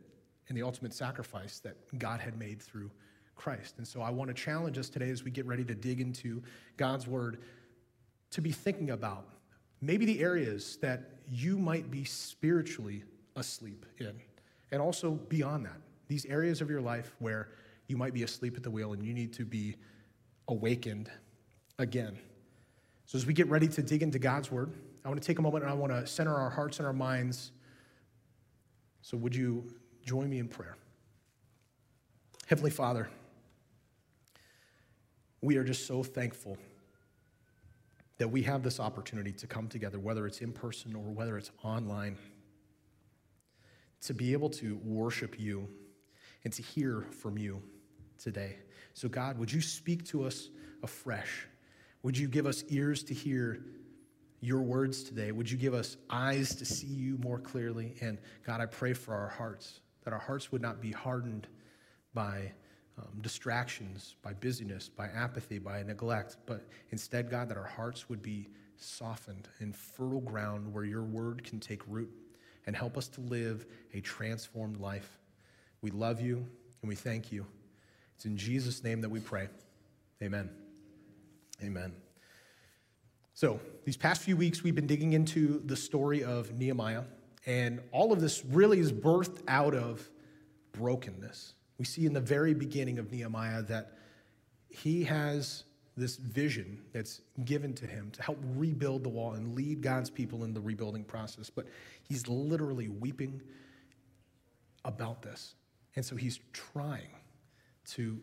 and 0.52 0.58
the 0.58 0.66
ultimate 0.66 0.92
sacrifice 0.92 1.60
that 1.60 1.98
God 1.98 2.20
had 2.20 2.38
made 2.38 2.60
through 2.60 2.90
Christ. 3.36 3.78
And 3.78 3.88
so 3.88 4.02
I 4.02 4.10
want 4.10 4.28
to 4.28 4.34
challenge 4.34 4.76
us 4.76 4.90
today 4.90 5.08
as 5.08 5.24
we 5.24 5.30
get 5.30 5.46
ready 5.46 5.64
to 5.64 5.74
dig 5.74 5.98
into 5.98 6.42
God's 6.76 7.06
word 7.06 7.38
to 8.32 8.42
be 8.42 8.52
thinking 8.52 8.90
about 8.90 9.28
maybe 9.80 10.04
the 10.04 10.20
areas 10.20 10.76
that 10.82 11.12
you 11.30 11.58
might 11.58 11.90
be 11.90 12.04
spiritually 12.04 13.02
asleep 13.34 13.86
in. 13.96 14.12
And 14.72 14.82
also 14.82 15.12
beyond 15.12 15.64
that, 15.64 15.80
these 16.08 16.26
areas 16.26 16.60
of 16.60 16.68
your 16.68 16.82
life 16.82 17.16
where 17.18 17.48
you 17.86 17.96
might 17.96 18.12
be 18.12 18.24
asleep 18.24 18.54
at 18.58 18.62
the 18.62 18.70
wheel 18.70 18.92
and 18.92 19.02
you 19.02 19.14
need 19.14 19.32
to 19.32 19.46
be 19.46 19.76
awakened 20.48 21.10
again. 21.78 22.18
So, 23.06 23.16
as 23.16 23.24
we 23.24 23.32
get 23.32 23.48
ready 23.48 23.68
to 23.68 23.82
dig 23.82 24.02
into 24.02 24.18
God's 24.18 24.50
word, 24.50 24.70
I 25.02 25.08
want 25.08 25.18
to 25.18 25.26
take 25.26 25.38
a 25.38 25.42
moment 25.42 25.64
and 25.64 25.72
I 25.72 25.74
want 25.74 25.92
to 25.92 26.06
center 26.06 26.34
our 26.34 26.50
hearts 26.50 26.76
and 26.76 26.86
our 26.86 26.92
minds. 26.92 27.52
So, 29.00 29.16
would 29.16 29.34
you 29.34 29.66
join 30.04 30.28
me 30.28 30.38
in 30.38 30.48
prayer? 30.48 30.76
Heavenly 32.46 32.70
Father, 32.70 33.08
we 35.40 35.56
are 35.56 35.64
just 35.64 35.86
so 35.86 36.02
thankful 36.02 36.56
that 38.18 38.28
we 38.28 38.42
have 38.42 38.62
this 38.62 38.78
opportunity 38.78 39.32
to 39.32 39.46
come 39.46 39.66
together, 39.68 39.98
whether 39.98 40.26
it's 40.26 40.40
in 40.40 40.52
person 40.52 40.94
or 40.94 41.10
whether 41.10 41.36
it's 41.36 41.50
online, 41.64 42.16
to 44.02 44.14
be 44.14 44.32
able 44.32 44.50
to 44.50 44.78
worship 44.84 45.38
you 45.40 45.68
and 46.44 46.52
to 46.52 46.62
hear 46.62 47.06
from 47.20 47.38
you 47.38 47.62
today. 48.18 48.56
So, 48.94 49.08
God, 49.08 49.38
would 49.38 49.52
you 49.52 49.60
speak 49.60 50.04
to 50.06 50.24
us 50.24 50.50
afresh? 50.82 51.46
Would 52.02 52.16
you 52.16 52.28
give 52.28 52.46
us 52.46 52.64
ears 52.68 53.02
to 53.04 53.14
hear 53.14 53.64
your 54.40 54.60
words 54.60 55.04
today? 55.04 55.32
Would 55.32 55.50
you 55.50 55.56
give 55.56 55.72
us 55.72 55.96
eyes 56.10 56.54
to 56.56 56.64
see 56.64 56.86
you 56.86 57.16
more 57.18 57.38
clearly? 57.38 57.94
And 58.00 58.18
God, 58.44 58.60
I 58.60 58.66
pray 58.66 58.92
for 58.92 59.14
our 59.14 59.28
hearts, 59.28 59.80
that 60.04 60.12
our 60.12 60.18
hearts 60.18 60.52
would 60.52 60.62
not 60.62 60.80
be 60.80 60.90
hardened 60.90 61.46
by 62.14 62.52
um, 62.98 63.20
distractions, 63.20 64.16
by 64.22 64.32
busyness, 64.34 64.88
by 64.88 65.08
apathy, 65.08 65.58
by 65.58 65.82
neglect, 65.82 66.36
but 66.46 66.66
instead, 66.90 67.30
God, 67.30 67.48
that 67.48 67.56
our 67.56 67.66
hearts 67.66 68.08
would 68.08 68.22
be 68.22 68.48
softened 68.76 69.48
in 69.60 69.72
fertile 69.72 70.20
ground 70.20 70.72
where 70.72 70.84
your 70.84 71.02
word 71.02 71.42
can 71.44 71.58
take 71.60 71.80
root 71.86 72.10
and 72.66 72.76
help 72.76 72.96
us 72.96 73.08
to 73.08 73.20
live 73.22 73.66
a 73.94 74.00
transformed 74.00 74.78
life. 74.78 75.18
We 75.80 75.90
love 75.90 76.20
you 76.20 76.46
and 76.82 76.88
we 76.88 76.94
thank 76.94 77.32
you. 77.32 77.46
It's 78.16 78.24
in 78.24 78.36
Jesus' 78.36 78.84
name 78.84 79.00
that 79.00 79.08
we 79.08 79.20
pray. 79.20 79.48
Amen. 80.22 80.50
Amen. 81.62 81.92
So, 83.34 83.60
these 83.84 83.96
past 83.96 84.22
few 84.22 84.36
weeks, 84.36 84.62
we've 84.62 84.74
been 84.74 84.86
digging 84.86 85.14
into 85.14 85.62
the 85.64 85.76
story 85.76 86.22
of 86.22 86.52
Nehemiah, 86.52 87.04
and 87.46 87.80
all 87.90 88.12
of 88.12 88.20
this 88.20 88.44
really 88.44 88.78
is 88.78 88.92
birthed 88.92 89.42
out 89.48 89.74
of 89.74 90.08
brokenness. 90.72 91.54
We 91.78 91.84
see 91.84 92.06
in 92.06 92.12
the 92.12 92.20
very 92.20 92.54
beginning 92.54 92.98
of 92.98 93.10
Nehemiah 93.10 93.62
that 93.62 93.98
he 94.68 95.04
has 95.04 95.64
this 95.96 96.16
vision 96.16 96.80
that's 96.92 97.20
given 97.44 97.74
to 97.74 97.86
him 97.86 98.10
to 98.12 98.22
help 98.22 98.38
rebuild 98.56 99.04
the 99.04 99.08
wall 99.08 99.32
and 99.32 99.54
lead 99.54 99.82
God's 99.82 100.08
people 100.08 100.44
in 100.44 100.54
the 100.54 100.60
rebuilding 100.60 101.04
process. 101.04 101.50
But 101.50 101.66
he's 102.02 102.28
literally 102.28 102.88
weeping 102.88 103.42
about 104.84 105.22
this. 105.22 105.54
And 105.96 106.04
so 106.04 106.16
he's 106.16 106.40
trying 106.52 107.10
to 107.90 108.18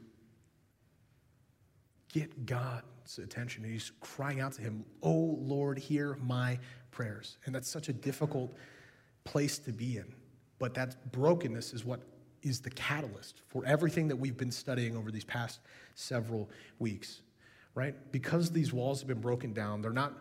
get 2.11 2.45
God's 2.45 3.19
attention. 3.21 3.63
He's 3.63 3.91
crying 3.99 4.39
out 4.39 4.53
to 4.53 4.61
him, 4.61 4.83
Oh 5.03 5.38
Lord, 5.39 5.77
hear 5.77 6.17
my 6.23 6.57
prayers. 6.91 7.38
And 7.45 7.53
that's 7.53 7.69
such 7.69 7.89
a 7.89 7.93
difficult 7.93 8.53
place 9.23 9.59
to 9.59 9.71
be 9.71 9.97
in. 9.97 10.13
But 10.59 10.73
that 10.73 11.11
brokenness 11.11 11.73
is 11.73 11.85
what 11.85 12.01
is 12.41 12.61
the 12.61 12.69
catalyst 12.71 13.41
for 13.47 13.65
everything 13.65 14.07
that 14.07 14.15
we've 14.15 14.38
been 14.38 14.51
studying 14.51 14.95
over 14.95 15.11
these 15.11 15.23
past 15.23 15.59
several 15.95 16.49
weeks, 16.79 17.21
right? 17.75 17.95
Because 18.11 18.51
these 18.51 18.71
walls 18.71 18.99
have 18.99 19.07
been 19.07 19.21
broken 19.21 19.53
down, 19.53 19.81
they're 19.81 19.91
not 19.91 20.13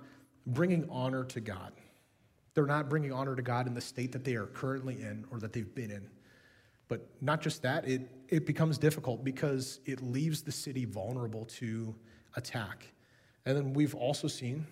bringing 0.47 0.89
honor 0.91 1.25
to 1.25 1.41
God. 1.41 1.73
They're 2.55 2.67
not 2.67 2.89
bringing 2.89 3.13
honor 3.13 3.37
to 3.37 3.43
God 3.43 3.67
in 3.67 3.75
the 3.75 3.81
state 3.81 4.11
that 4.13 4.25
they 4.25 4.35
are 4.35 4.47
currently 4.47 5.01
in 5.01 5.25
or 5.31 5.39
that 5.39 5.53
they've 5.53 5.75
been 5.75 5.91
in. 5.91 6.09
But 6.89 7.07
not 7.21 7.41
just 7.41 7.63
that, 7.63 7.87
it, 7.87 8.11
it 8.29 8.47
becomes 8.47 8.79
difficult 8.79 9.23
because 9.23 9.81
it 9.85 10.03
leaves 10.03 10.43
the 10.43 10.51
city 10.51 10.85
vulnerable 10.85 11.45
to 11.45 11.95
attack. 12.35 12.87
And 13.45 13.57
then 13.57 13.75
we've 13.75 13.95
also 13.95 14.27
seen, 14.27 14.67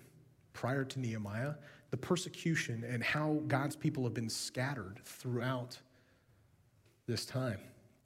prior 0.53 0.83
to 0.83 0.99
Nehemiah, 0.99 1.53
the 1.91 1.97
persecution 1.97 2.83
and 2.83 3.03
how 3.03 3.41
God's 3.47 3.75
people 3.75 4.03
have 4.03 4.13
been 4.13 4.29
scattered 4.29 4.99
throughout 5.05 5.77
this 7.07 7.25
time. 7.25 7.59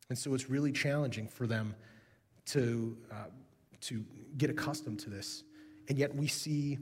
And 0.10 0.18
so 0.18 0.34
it's 0.34 0.50
really 0.50 0.72
challenging 0.72 1.28
for 1.28 1.48
them 1.48 1.76
to, 2.48 2.98
uh, 3.12 3.26
to 3.82 4.04
get 4.38 4.50
accustomed 4.50 5.00
to 5.00 5.10
this. 5.10 5.44
And 5.88 5.98
yet 5.98 6.16
we 6.16 6.28
see 6.28 6.78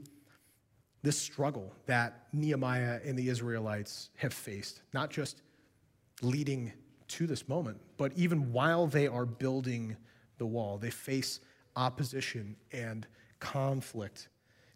this 1.02 1.16
struggle 1.16 1.72
that 1.86 2.26
Nehemiah 2.32 3.00
and 3.04 3.18
the 3.18 3.28
Israelites 3.28 4.10
have 4.16 4.34
faced, 4.34 4.82
not 4.92 5.10
just 5.10 5.42
leading 6.22 6.72
to 7.08 7.26
this 7.26 7.48
moment, 7.48 7.80
but 7.96 8.12
even 8.16 8.52
while 8.52 8.86
they 8.86 9.06
are 9.06 9.24
building 9.24 9.96
the 10.38 10.46
wall, 10.46 10.78
they 10.78 10.90
face 10.90 11.40
opposition 11.76 12.56
and 12.72 13.06
conflict. 13.38 14.28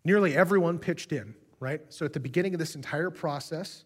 Nearly 0.05 0.37
everyone 0.37 0.79
pitched 0.79 1.13
in, 1.13 1.35
right? 1.61 1.81
So 1.89 2.05
at 2.05 2.13
the 2.13 2.21
beginning 2.21 2.55
of 2.55 2.59
this 2.59 2.75
entire 2.75 3.11
process, 3.11 3.85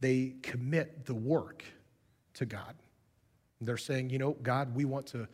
they 0.00 0.34
commit 0.42 1.06
the 1.06 1.14
work 1.14 1.64
to 2.34 2.46
God. 2.46 2.74
They're 3.60 3.76
saying, 3.76 4.10
you 4.10 4.18
know, 4.18 4.32
God, 4.42 4.74
we 4.74 4.84
want 4.84 5.06
to 5.08 5.28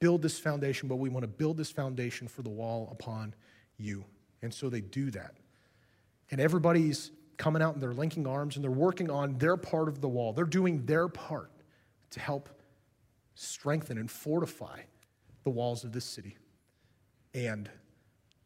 build 0.00 0.22
this 0.22 0.38
foundation, 0.38 0.88
but 0.88 0.96
we 0.96 1.08
want 1.08 1.22
to 1.24 1.28
build 1.28 1.56
this 1.56 1.70
foundation 1.70 2.26
for 2.26 2.42
the 2.42 2.50
wall 2.50 2.88
upon 2.90 3.34
you. 3.76 4.04
And 4.40 4.52
so 4.52 4.68
they 4.68 4.80
do 4.80 5.10
that. 5.10 5.34
And 6.30 6.40
everybody's 6.40 7.12
coming 7.36 7.62
out 7.62 7.74
and 7.74 7.82
they're 7.82 7.92
linking 7.92 8.26
arms 8.26 8.56
and 8.56 8.64
they're 8.64 8.70
working 8.70 9.10
on 9.10 9.36
their 9.38 9.56
part 9.56 9.88
of 9.88 10.00
the 10.00 10.08
wall. 10.08 10.32
They're 10.32 10.44
doing 10.44 10.86
their 10.86 11.08
part 11.08 11.50
to 12.10 12.20
help 12.20 12.48
strengthen 13.34 13.98
and 13.98 14.10
fortify 14.10 14.80
the 15.44 15.50
walls 15.50 15.84
of 15.84 15.92
this 15.92 16.04
city. 16.04 16.36
And 17.34 17.70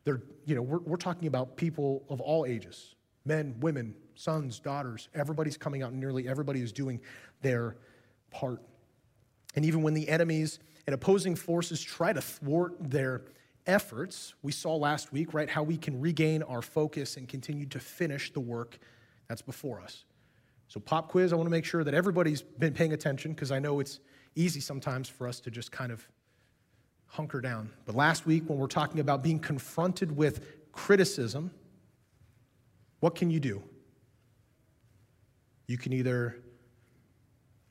they're, 0.07 0.23
you 0.47 0.55
know, 0.55 0.63
we're, 0.63 0.79
we're 0.79 0.97
talking 0.97 1.27
about 1.27 1.57
people 1.57 2.05
of 2.09 2.21
all 2.23 2.47
ages 2.47 2.95
men, 3.27 3.57
women, 3.59 3.93
sons, 4.15 4.61
daughters. 4.61 5.09
Everybody's 5.13 5.57
coming 5.57 5.83
out, 5.83 5.91
and 5.91 6.01
nearly 6.01 6.29
everybody 6.29 6.63
is 6.63 6.73
doing 6.73 7.01
their 7.43 7.77
part. 8.31 8.63
And 9.57 9.65
even 9.65 9.83
when 9.83 9.95
the 9.95 10.09
enemies 10.09 10.61
and 10.87 10.95
opposing 10.95 11.35
forces 11.35 11.83
try 11.83 12.13
to 12.13 12.21
thwart 12.21 12.77
their 12.79 13.25
efforts, 13.67 14.35
we 14.43 14.53
saw 14.53 14.77
last 14.77 15.13
week, 15.13 15.35
right, 15.35 15.51
how 15.51 15.65
we 15.65 15.77
can 15.77 16.01
regain 16.01 16.45
our 16.45 16.63
focus 16.63 17.17
and 17.17 17.29
continue 17.29 17.67
to 17.67 17.81
finish 17.81 18.33
the 18.33 18.39
work 18.39 18.79
that's 19.27 19.43
before 19.43 19.81
us. 19.81 20.05
So, 20.69 20.79
pop 20.79 21.09
quiz, 21.09 21.33
I 21.33 21.37
want 21.37 21.47
to 21.47 21.51
make 21.51 21.65
sure 21.65 21.83
that 21.83 21.95
everybody's 21.95 22.43
been 22.43 22.75
paying 22.75 22.93
attention 22.93 23.33
because 23.33 23.51
I 23.51 23.59
know 23.59 23.81
it's 23.81 23.99
easy 24.37 24.61
sometimes 24.61 25.09
for 25.09 25.27
us 25.27 25.41
to 25.41 25.51
just 25.51 25.73
kind 25.73 25.91
of 25.91 26.07
hunker 27.07 27.41
down. 27.41 27.71
But 27.85 27.95
last 27.95 28.27
week, 28.27 28.45
when 28.47 28.59
we're 28.59 28.67
talking 28.67 29.01
about 29.01 29.23
being 29.23 29.39
confronted 29.39 30.17
with 30.17 30.45
criticism, 30.73 31.51
what 33.01 33.15
can 33.15 33.31
you 33.31 33.41
do? 33.41 33.63
You 35.67 35.79
can 35.79 35.93
either 35.93 36.37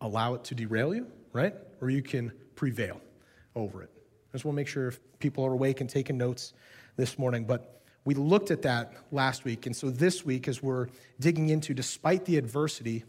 allow 0.02 0.34
it 0.34 0.44
to 0.46 0.56
derail 0.56 0.94
you, 0.94 1.08
right? 1.34 1.56
Or 1.82 1.90
you 1.90 2.02
can 2.02 2.32
prevail 2.56 3.02
over 3.56 3.82
it. 3.84 3.90
I 3.96 4.38
just 4.38 4.46
want 4.46 4.56
to 4.56 4.58
make 4.58 4.68
sure 4.68 4.88
if 4.88 5.00
people 5.20 5.46
are 5.46 5.54
awake 5.54 5.82
and 5.82 5.90
taking 5.90 6.18
notes 6.18 6.54
this 6.98 7.18
morning. 7.18 7.46
But 7.46 7.82
we 8.04 8.14
looked 8.14 8.52
at 8.52 8.62
that 8.64 8.94
last 9.12 9.46
week. 9.46 9.66
And 9.66 9.76
so 9.76 9.90
this 9.90 10.26
week, 10.26 10.48
as 10.48 10.62
we're 10.62 10.88
digging 11.20 11.50
into, 11.50 11.74
despite 11.74 12.26
the 12.26 12.38
adversity, 12.38 13.04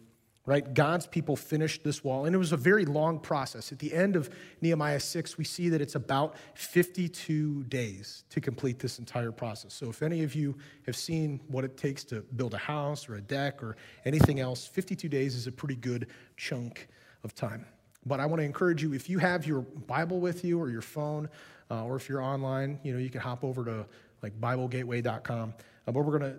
right, 0.47 0.75
God's 0.75 1.07
people 1.07 1.37
finished 1.37 1.83
this 1.83 2.03
wall. 2.03 2.25
And 2.25 2.35
it 2.35 2.39
was 2.39 2.53
a 2.53 2.57
very 2.57 2.85
long 2.85 3.19
process. 3.19 3.73
At 3.73 3.81
the 3.81 3.93
end 3.93 4.17
of 4.17 4.31
Nehemiah 4.61 5.01
6, 5.01 5.37
we 5.37 5.45
see 5.45 5.69
that 5.69 5.81
it's 5.81 5.97
about 5.97 6.37
52 6.55 7.65
days 7.65 8.25
to 8.31 8.41
complete 8.41 8.79
this 8.79 8.99
entire 8.99 9.33
process. 9.33 9.75
So 9.75 9.91
if 9.91 10.03
any 10.03 10.23
of 10.23 10.35
you 10.35 10.57
have 10.87 10.97
seen 10.97 11.41
what 11.49 11.65
it 11.65 11.77
takes 11.77 12.05
to 12.05 12.23
build 12.23 12.55
a 12.55 12.59
house 12.59 13.09
or 13.09 13.17
a 13.17 13.21
deck 13.21 13.63
or 13.63 13.77
anything 14.05 14.41
else, 14.41 14.67
52 14.67 15.09
days 15.09 15.35
is 15.35 15.49
a 15.49 15.53
pretty 15.53 15.77
good 15.77 16.07
chunk 16.37 16.89
of 17.25 17.35
time. 17.35 17.67
But 18.07 18.21
I 18.21 18.27
want 18.27 18.41
to 18.41 18.45
encourage 18.45 18.83
you 18.85 18.95
if 18.95 19.11
you 19.11 19.19
have 19.19 19.47
your 19.47 19.63
Bible 19.63 20.21
with 20.21 20.45
you 20.45 20.61
or 20.61 20.71
your 20.71 20.81
phone, 20.81 21.29
uh, 21.71 21.85
or 21.85 21.97
if 21.97 22.09
you're 22.09 22.23
online, 22.23 22.79
you 22.85 22.93
know, 22.93 23.01
you 23.01 23.11
can 23.11 23.21
hop 23.21 23.43
over 23.43 23.65
to 23.65 23.85
like 24.23 24.41
BibleGateway.com. 24.41 25.55
Uh, 25.59 25.93
but 25.93 26.05
we're 26.05 26.19
going 26.19 26.33
to 26.33 26.39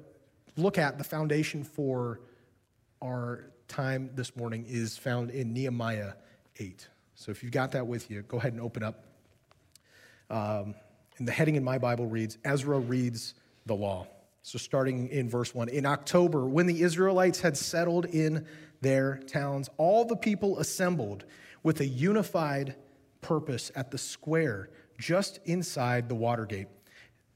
look 0.55 0.77
at 0.77 0.97
the 0.97 1.03
foundation 1.03 1.63
for 1.63 2.21
our 3.01 3.51
time 3.67 4.09
this 4.15 4.35
morning 4.35 4.65
is 4.67 4.97
found 4.97 5.29
in 5.29 5.53
Nehemiah 5.53 6.13
8. 6.57 6.87
So 7.15 7.31
if 7.31 7.43
you've 7.43 7.51
got 7.51 7.71
that 7.71 7.85
with 7.85 8.09
you, 8.09 8.21
go 8.23 8.37
ahead 8.37 8.53
and 8.53 8.61
open 8.61 8.83
up. 8.83 9.03
Um, 10.29 10.75
and 11.17 11.27
the 11.27 11.31
heading 11.31 11.55
in 11.55 11.63
my 11.63 11.77
Bible 11.77 12.07
reads 12.07 12.37
Ezra 12.43 12.79
reads 12.79 13.33
the 13.65 13.75
law. 13.75 14.07
So 14.43 14.57
starting 14.57 15.09
in 15.09 15.29
verse 15.29 15.53
1 15.53 15.69
In 15.69 15.85
October, 15.85 16.45
when 16.45 16.67
the 16.67 16.81
Israelites 16.81 17.41
had 17.41 17.57
settled 17.57 18.05
in 18.05 18.45
their 18.81 19.17
towns, 19.27 19.69
all 19.77 20.05
the 20.05 20.15
people 20.15 20.59
assembled 20.59 21.25
with 21.63 21.81
a 21.81 21.85
unified 21.85 22.75
purpose 23.21 23.71
at 23.75 23.91
the 23.91 23.97
square 23.97 24.69
just 24.97 25.39
inside 25.45 26.07
the 26.07 26.15
Watergate. 26.15 26.67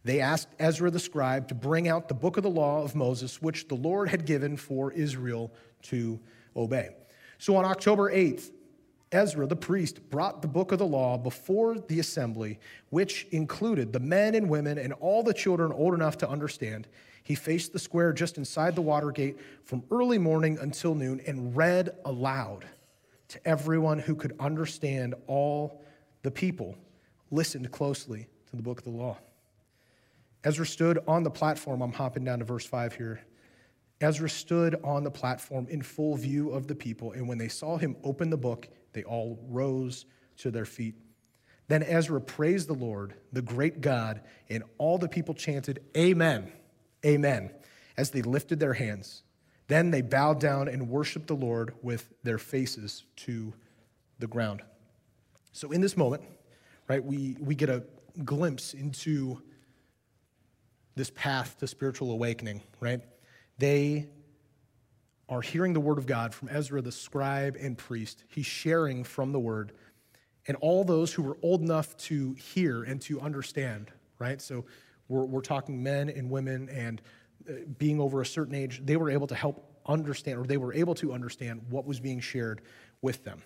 They 0.03 0.19
asked 0.19 0.49
Ezra 0.57 0.89
the 0.89 0.99
scribe 0.99 1.47
to 1.49 1.55
bring 1.55 1.87
out 1.87 2.07
the 2.07 2.13
book 2.13 2.37
of 2.37 2.43
the 2.43 2.49
law 2.49 2.83
of 2.83 2.95
Moses, 2.95 3.41
which 3.41 3.67
the 3.67 3.75
Lord 3.75 4.09
had 4.09 4.25
given 4.25 4.57
for 4.57 4.91
Israel 4.91 5.51
to 5.83 6.19
obey. 6.55 6.89
So 7.37 7.55
on 7.55 7.65
October 7.65 8.11
8th, 8.11 8.51
Ezra 9.11 9.45
the 9.45 9.55
priest 9.55 10.09
brought 10.09 10.41
the 10.41 10.47
book 10.47 10.71
of 10.71 10.79
the 10.79 10.85
law 10.85 11.17
before 11.17 11.77
the 11.79 11.99
assembly, 11.99 12.59
which 12.89 13.27
included 13.31 13.91
the 13.91 13.99
men 13.99 14.35
and 14.35 14.49
women 14.49 14.77
and 14.77 14.93
all 14.93 15.21
the 15.21 15.33
children 15.33 15.71
old 15.71 15.93
enough 15.93 16.17
to 16.19 16.29
understand. 16.29 16.87
He 17.23 17.35
faced 17.35 17.73
the 17.73 17.79
square 17.79 18.13
just 18.13 18.37
inside 18.37 18.75
the 18.75 18.81
water 18.81 19.11
gate 19.11 19.37
from 19.65 19.83
early 19.91 20.17
morning 20.17 20.57
until 20.61 20.95
noon 20.95 21.21
and 21.27 21.55
read 21.55 21.89
aloud 22.05 22.65
to 23.29 23.47
everyone 23.47 23.99
who 23.99 24.15
could 24.15 24.35
understand 24.39 25.15
all 25.27 25.81
the 26.23 26.31
people 26.31 26.77
listened 27.31 27.71
closely 27.71 28.27
to 28.49 28.55
the 28.55 28.61
book 28.61 28.79
of 28.79 28.83
the 28.85 28.91
law. 28.91 29.17
Ezra 30.43 30.65
stood 30.65 30.99
on 31.07 31.23
the 31.23 31.29
platform. 31.29 31.81
I'm 31.81 31.91
hopping 31.91 32.23
down 32.23 32.39
to 32.39 32.45
verse 32.45 32.65
5 32.65 32.95
here. 32.95 33.21
Ezra 34.01 34.29
stood 34.29 34.75
on 34.83 35.03
the 35.03 35.11
platform 35.11 35.67
in 35.69 35.81
full 35.81 36.17
view 36.17 36.49
of 36.51 36.67
the 36.67 36.75
people, 36.75 37.11
and 37.11 37.27
when 37.27 37.37
they 37.37 37.47
saw 37.47 37.77
him 37.77 37.95
open 38.03 38.29
the 38.29 38.37
book, 38.37 38.67
they 38.93 39.03
all 39.03 39.39
rose 39.47 40.05
to 40.37 40.49
their 40.49 40.65
feet. 40.65 40.95
Then 41.67 41.83
Ezra 41.83 42.19
praised 42.19 42.67
the 42.67 42.73
Lord, 42.73 43.13
the 43.31 43.41
great 43.41 43.79
God, 43.79 44.21
and 44.49 44.63
all 44.77 44.97
the 44.97 45.07
people 45.07 45.33
chanted, 45.33 45.83
Amen, 45.95 46.51
Amen, 47.05 47.51
as 47.95 48.09
they 48.09 48.21
lifted 48.23 48.59
their 48.59 48.73
hands. 48.73 49.23
Then 49.67 49.91
they 49.91 50.01
bowed 50.01 50.39
down 50.39 50.67
and 50.67 50.89
worshiped 50.89 51.27
the 51.27 51.35
Lord 51.35 51.73
with 51.81 52.09
their 52.23 52.37
faces 52.37 53.05
to 53.17 53.53
the 54.19 54.27
ground. 54.27 54.61
So, 55.53 55.71
in 55.71 55.79
this 55.79 55.95
moment, 55.95 56.23
right, 56.89 57.03
we, 57.03 57.37
we 57.39 57.55
get 57.55 57.69
a 57.69 57.83
glimpse 58.25 58.73
into 58.73 59.41
this 60.95 61.11
path 61.11 61.57
to 61.59 61.67
spiritual 61.67 62.11
awakening, 62.11 62.61
right? 62.79 63.01
They 63.61 64.07
are 65.29 65.41
hearing 65.41 65.73
the 65.73 65.79
word 65.79 65.99
of 65.99 66.07
God 66.07 66.33
from 66.33 66.49
Ezra, 66.49 66.81
the 66.81 66.91
scribe 66.91 67.55
and 67.61 67.77
priest. 67.77 68.23
He's 68.27 68.47
sharing 68.47 69.03
from 69.03 69.31
the 69.31 69.39
word. 69.39 69.73
And 70.47 70.57
all 70.61 70.83
those 70.83 71.13
who 71.13 71.21
were 71.21 71.37
old 71.43 71.61
enough 71.61 71.95
to 71.97 72.33
hear 72.33 72.81
and 72.81 72.99
to 73.03 73.21
understand, 73.21 73.91
right? 74.17 74.41
So 74.41 74.65
we're, 75.07 75.25
we're 75.25 75.41
talking 75.41 75.83
men 75.83 76.09
and 76.09 76.31
women 76.31 76.69
and 76.69 77.03
uh, 77.47 77.53
being 77.77 77.99
over 77.99 78.19
a 78.21 78.25
certain 78.25 78.55
age, 78.55 78.81
they 78.83 78.97
were 78.97 79.11
able 79.11 79.27
to 79.27 79.35
help 79.35 79.79
understand, 79.85 80.39
or 80.39 80.43
they 80.47 80.57
were 80.57 80.73
able 80.73 80.95
to 80.95 81.13
understand 81.13 81.61
what 81.69 81.85
was 81.85 81.99
being 81.99 82.19
shared 82.19 82.61
with 83.03 83.23
them. 83.23 83.43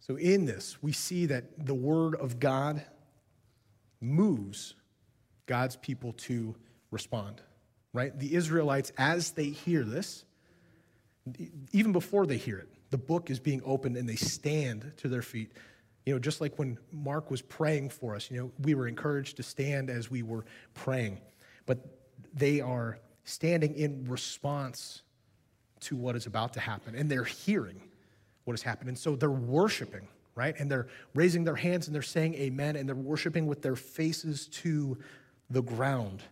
So 0.00 0.16
in 0.16 0.44
this, 0.44 0.82
we 0.82 0.90
see 0.90 1.26
that 1.26 1.66
the 1.66 1.74
word 1.74 2.16
of 2.16 2.40
God 2.40 2.84
moves 4.00 4.74
God's 5.46 5.76
people 5.76 6.14
to 6.14 6.56
respond 6.90 7.42
right? 7.98 8.16
The 8.16 8.36
Israelites, 8.36 8.92
as 8.96 9.32
they 9.32 9.46
hear 9.46 9.82
this, 9.82 10.24
even 11.72 11.90
before 11.90 12.26
they 12.26 12.36
hear 12.36 12.58
it, 12.58 12.68
the 12.90 12.96
book 12.96 13.28
is 13.28 13.40
being 13.40 13.60
opened 13.64 13.96
and 13.96 14.08
they 14.08 14.14
stand 14.14 14.92
to 14.98 15.08
their 15.08 15.20
feet. 15.20 15.50
You 16.06 16.12
know, 16.12 16.20
just 16.20 16.40
like 16.40 16.60
when 16.60 16.78
Mark 16.92 17.28
was 17.28 17.42
praying 17.42 17.90
for 17.90 18.14
us, 18.14 18.30
you 18.30 18.36
know, 18.38 18.52
we 18.60 18.76
were 18.76 18.86
encouraged 18.86 19.36
to 19.38 19.42
stand 19.42 19.90
as 19.90 20.12
we 20.12 20.22
were 20.22 20.44
praying. 20.74 21.18
But 21.66 21.84
they 22.32 22.60
are 22.60 23.00
standing 23.24 23.74
in 23.74 24.04
response 24.04 25.02
to 25.80 25.96
what 25.96 26.14
is 26.14 26.26
about 26.26 26.52
to 26.52 26.60
happen, 26.60 26.94
and 26.94 27.10
they're 27.10 27.24
hearing 27.24 27.80
what 28.44 28.52
has 28.52 28.62
happened. 28.62 28.90
And 28.90 28.98
so 28.98 29.16
they're 29.16 29.28
worshiping, 29.28 30.06
right? 30.36 30.54
And 30.56 30.70
they're 30.70 30.86
raising 31.16 31.42
their 31.42 31.56
hands 31.56 31.88
and 31.88 31.94
they're 31.96 32.02
saying 32.02 32.34
amen 32.34 32.76
and 32.76 32.88
they're 32.88 32.94
worshiping 32.94 33.48
with 33.48 33.60
their 33.60 33.76
faces 33.76 34.46
to 34.62 34.98
the 35.50 35.62
ground. 35.62 36.22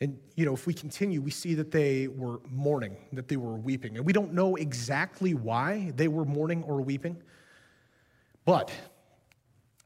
And, 0.00 0.18
you 0.36 0.46
know, 0.46 0.54
if 0.54 0.66
we 0.66 0.74
continue, 0.74 1.20
we 1.20 1.32
see 1.32 1.54
that 1.54 1.72
they 1.72 2.06
were 2.06 2.40
mourning, 2.48 2.96
that 3.12 3.26
they 3.26 3.36
were 3.36 3.56
weeping. 3.56 3.96
And 3.96 4.06
we 4.06 4.12
don't 4.12 4.32
know 4.32 4.54
exactly 4.54 5.34
why 5.34 5.92
they 5.96 6.06
were 6.06 6.24
mourning 6.24 6.62
or 6.62 6.80
weeping, 6.80 7.20
but 8.44 8.70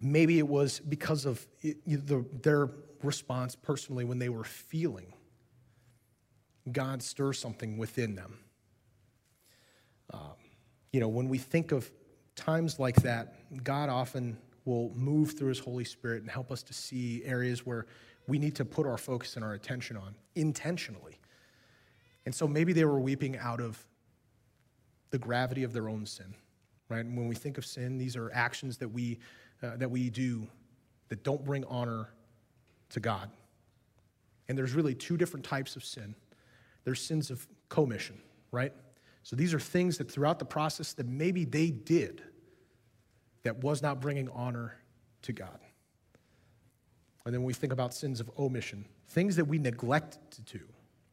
maybe 0.00 0.38
it 0.38 0.47
was 0.47 0.81
because 0.81 1.25
of 1.25 1.47
the, 1.62 2.26
their 2.42 2.69
response 3.02 3.57
personally 3.57 4.04
when 4.04 4.19
they 4.19 4.28
were 4.28 4.45
feeling 4.45 5.14
God 6.71 7.02
stir 7.02 7.33
something 7.33 7.76
within 7.78 8.14
them. 8.14 8.38
Um, 10.12 10.35
you 10.92 11.00
know, 11.00 11.09
when 11.09 11.28
we 11.28 11.38
think 11.38 11.73
of 11.73 11.90
times 12.37 12.78
like 12.78 12.97
that, 12.97 13.64
God 13.64 13.88
often 13.88 14.37
will 14.64 14.92
move 14.95 15.37
through 15.37 15.49
His 15.49 15.59
Holy 15.59 15.85
Spirit 15.85 16.23
and 16.23 16.31
help 16.31 16.52
us 16.52 16.62
to 16.64 16.73
see 16.73 17.23
areas 17.25 17.66
where 17.66 17.87
we 18.33 18.39
need 18.39 18.55
to 18.57 18.65
put 18.65 18.87
our 18.87 18.97
focus 18.97 19.37
and 19.37 19.45
our 19.45 19.53
attention 19.53 19.95
on 19.95 20.15
intentionally. 20.37 21.21
And 22.25 22.35
so 22.35 22.49
maybe 22.49 22.73
they 22.73 22.87
were 22.87 22.99
weeping 22.99 23.37
out 23.37 23.61
of 23.61 23.85
the 25.11 25.19
gravity 25.19 25.65
of 25.65 25.75
their 25.75 25.91
own 25.91 26.07
sin, 26.07 26.35
right? 26.89 27.05
And 27.05 27.15
when 27.15 27.29
we 27.29 27.35
think 27.35 27.59
of 27.59 27.67
sin, 27.67 27.99
these 27.99 28.17
are 28.17 28.31
actions 28.33 28.79
that 28.79 28.89
we, 28.89 29.19
uh, 29.62 29.77
that 29.77 29.91
we 29.91 30.09
do 30.09 30.49
that 31.11 31.23
don't 31.25 31.45
bring 31.45 31.62
honor 31.67 32.09
to 32.89 33.01
God. 33.01 33.29
And 34.49 34.57
there's 34.57 34.73
really 34.73 34.95
two 34.95 35.19
different 35.19 35.45
types 35.45 35.77
of 35.77 35.85
sin 35.85 36.15
there's 36.85 37.03
sins 37.03 37.31
of 37.31 37.47
commission, 37.69 38.19
right? 38.51 38.73
So 39.25 39.37
these 39.37 39.53
are 39.53 39.61
things 39.61 39.99
that 39.99 40.11
throughout 40.11 40.39
the 40.39 40.47
process 40.47 40.95
that 40.95 41.07
maybe 41.07 41.45
they 41.45 41.71
did 41.71 42.23
that 43.43 43.59
was 43.59 43.83
not 43.83 44.01
bringing 44.01 44.31
honor 44.31 44.79
to 45.21 45.35
God. 45.35 45.59
And 47.25 47.35
then 47.35 47.45
we 47.45 47.52
think 47.52 47.73
about 47.73 47.95
sins 47.95 48.21
of 48.21 48.31
omission, 48.38 48.85
things 49.09 49.37
that 49.37 49.45
we 49.45 49.59
neglected 49.59 50.31
to 50.33 50.59
do, 50.59 50.64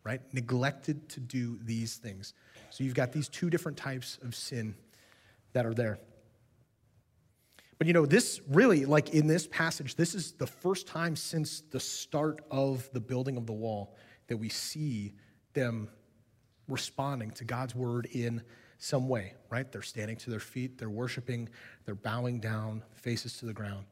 right? 0.04 0.22
Neglected 0.34 1.08
to 1.10 1.20
do 1.20 1.60
these 1.64 1.98
things. 1.98 2.34
So 2.72 2.84
you've 2.84 2.96
got 2.96 3.12
these 3.12 3.30
two 3.30 3.50
different 3.50 3.78
types 3.78 4.18
of 4.24 4.34
sin 4.34 4.76
that 5.54 5.66
are 5.66 5.74
there. 5.74 6.00
But 7.78 7.88
you 7.88 7.94
know, 7.94 8.06
this 8.06 8.42
really, 8.50 8.86
like 8.86 9.12
in 9.12 9.28
this 9.28 9.48
passage, 9.48 9.96
this 9.96 10.14
is 10.14 10.34
the 10.34 10.48
first 10.48 10.86
time 10.86 11.16
since 11.16 11.62
the 11.62 11.80
start 11.80 12.42
of 12.52 12.90
the 12.92 13.00
building 13.00 13.38
of 13.38 13.46
the 13.46 13.54
wall 13.54 13.96
that 14.28 14.38
we 14.38 14.50
see 14.50 15.14
them 15.54 15.90
responding 16.68 17.32
to 17.32 17.46
God's 17.46 17.74
word 17.74 18.08
in 18.12 18.44
some 18.78 19.08
way, 19.08 19.34
right? 19.50 19.72
They're 19.72 19.82
standing 19.82 20.18
to 20.18 20.30
their 20.30 20.40
feet, 20.40 20.78
they're 20.78 20.90
worshiping, 20.90 21.50
they're 21.86 21.96
bowing 21.96 22.40
down, 22.40 22.84
faces 22.96 23.38
to 23.38 23.46
the 23.46 23.54
ground. 23.54 23.86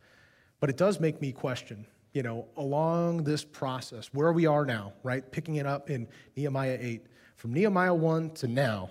But 0.60 0.70
it 0.70 0.78
does 0.78 1.00
make 1.00 1.22
me 1.22 1.32
question, 1.32 1.86
you 2.18 2.24
know, 2.24 2.48
along 2.58 3.26
this 3.26 3.44
process, 3.44 4.08
where 4.12 4.32
we 4.32 4.48
are 4.48 4.66
now, 4.66 4.92
right? 5.04 5.32
Picking 5.32 5.58
it 5.58 5.68
up 5.68 5.92
in 5.92 6.08
Nehemiah 6.36 6.80
8, 6.82 7.06
from 7.36 7.54
Nehemiah 7.54 7.94
1 7.94 8.32
to 8.32 8.48
now, 8.48 8.90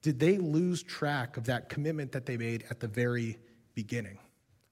did 0.00 0.20
they 0.20 0.38
lose 0.38 0.84
track 0.84 1.36
of 1.36 1.46
that 1.46 1.68
commitment 1.68 2.12
that 2.12 2.26
they 2.26 2.36
made 2.36 2.66
at 2.70 2.78
the 2.78 2.86
very 2.86 3.36
beginning, 3.74 4.16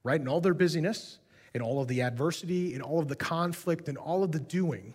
right? 0.05 0.21
In 0.21 0.29
all 0.29 0.39
their 0.39 0.53
busyness, 0.53 1.19
in 1.53 1.61
all 1.61 1.81
of 1.81 1.89
the 1.89 2.01
adversity, 2.01 2.75
in 2.75 2.81
all 2.81 2.97
of 2.97 3.09
the 3.09 3.15
conflict, 3.17 3.89
and 3.89 3.97
all 3.97 4.23
of 4.23 4.31
the 4.31 4.39
doing, 4.39 4.93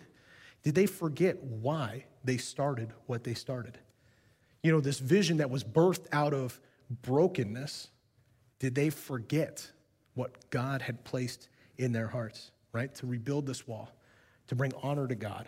did 0.63 0.73
they 0.73 0.87
forget 0.87 1.43
why 1.43 2.05
they 2.23 2.37
started 2.37 2.93
what 3.05 3.23
they 3.23 3.35
started? 3.35 3.77
You 4.63 4.71
know, 4.71 4.81
this 4.81 4.97
vision 4.97 5.37
that 5.37 5.51
was 5.51 5.63
birthed 5.63 6.07
out 6.11 6.33
of 6.33 6.59
brokenness, 6.89 7.89
did 8.57 8.73
they 8.73 8.89
forget 8.89 9.69
what 10.15 10.49
God 10.49 10.81
had 10.81 11.03
placed 11.03 11.47
in 11.77 11.91
their 11.91 12.07
hearts, 12.07 12.51
right? 12.75 12.93
To 12.95 13.07
rebuild 13.07 13.47
this 13.47 13.65
wall, 13.65 13.89
to 14.47 14.55
bring 14.55 14.73
honor 14.83 15.07
to 15.07 15.15
God. 15.15 15.47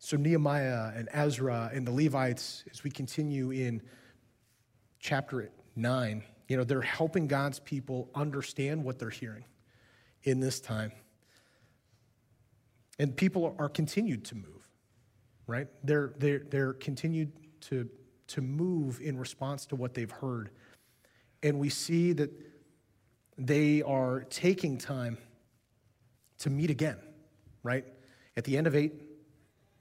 So, 0.00 0.16
Nehemiah 0.16 0.90
and 0.94 1.08
Ezra 1.12 1.70
and 1.72 1.86
the 1.86 1.92
Levites, 1.92 2.64
as 2.72 2.82
we 2.82 2.90
continue 2.90 3.52
in 3.52 3.80
chapter 4.98 5.50
9, 5.76 6.22
you 6.48 6.56
know, 6.56 6.64
they're 6.64 6.82
helping 6.82 7.28
God's 7.28 7.60
people 7.60 8.10
understand 8.12 8.82
what 8.82 8.98
they're 8.98 9.08
hearing 9.08 9.44
in 10.24 10.40
this 10.40 10.60
time. 10.60 10.90
And 12.98 13.16
people 13.16 13.54
are 13.60 13.68
continued 13.68 14.24
to 14.26 14.34
move, 14.34 14.68
right? 15.46 15.68
They're, 15.84 16.12
they're, 16.18 16.42
they're 16.50 16.72
continued 16.72 17.30
to, 17.62 17.88
to 18.28 18.40
move 18.40 19.00
in 19.00 19.16
response 19.16 19.64
to 19.66 19.76
what 19.76 19.94
they've 19.94 20.10
heard. 20.10 20.50
And 21.44 21.60
we 21.60 21.68
see 21.68 22.12
that 22.14 22.30
they 23.38 23.82
are 23.82 24.24
taking 24.30 24.78
time 24.78 25.18
to 26.38 26.50
meet 26.50 26.70
again, 26.70 26.98
right? 27.62 27.84
At 28.36 28.44
the 28.44 28.56
end 28.56 28.66
of 28.66 28.74
8, 28.74 28.92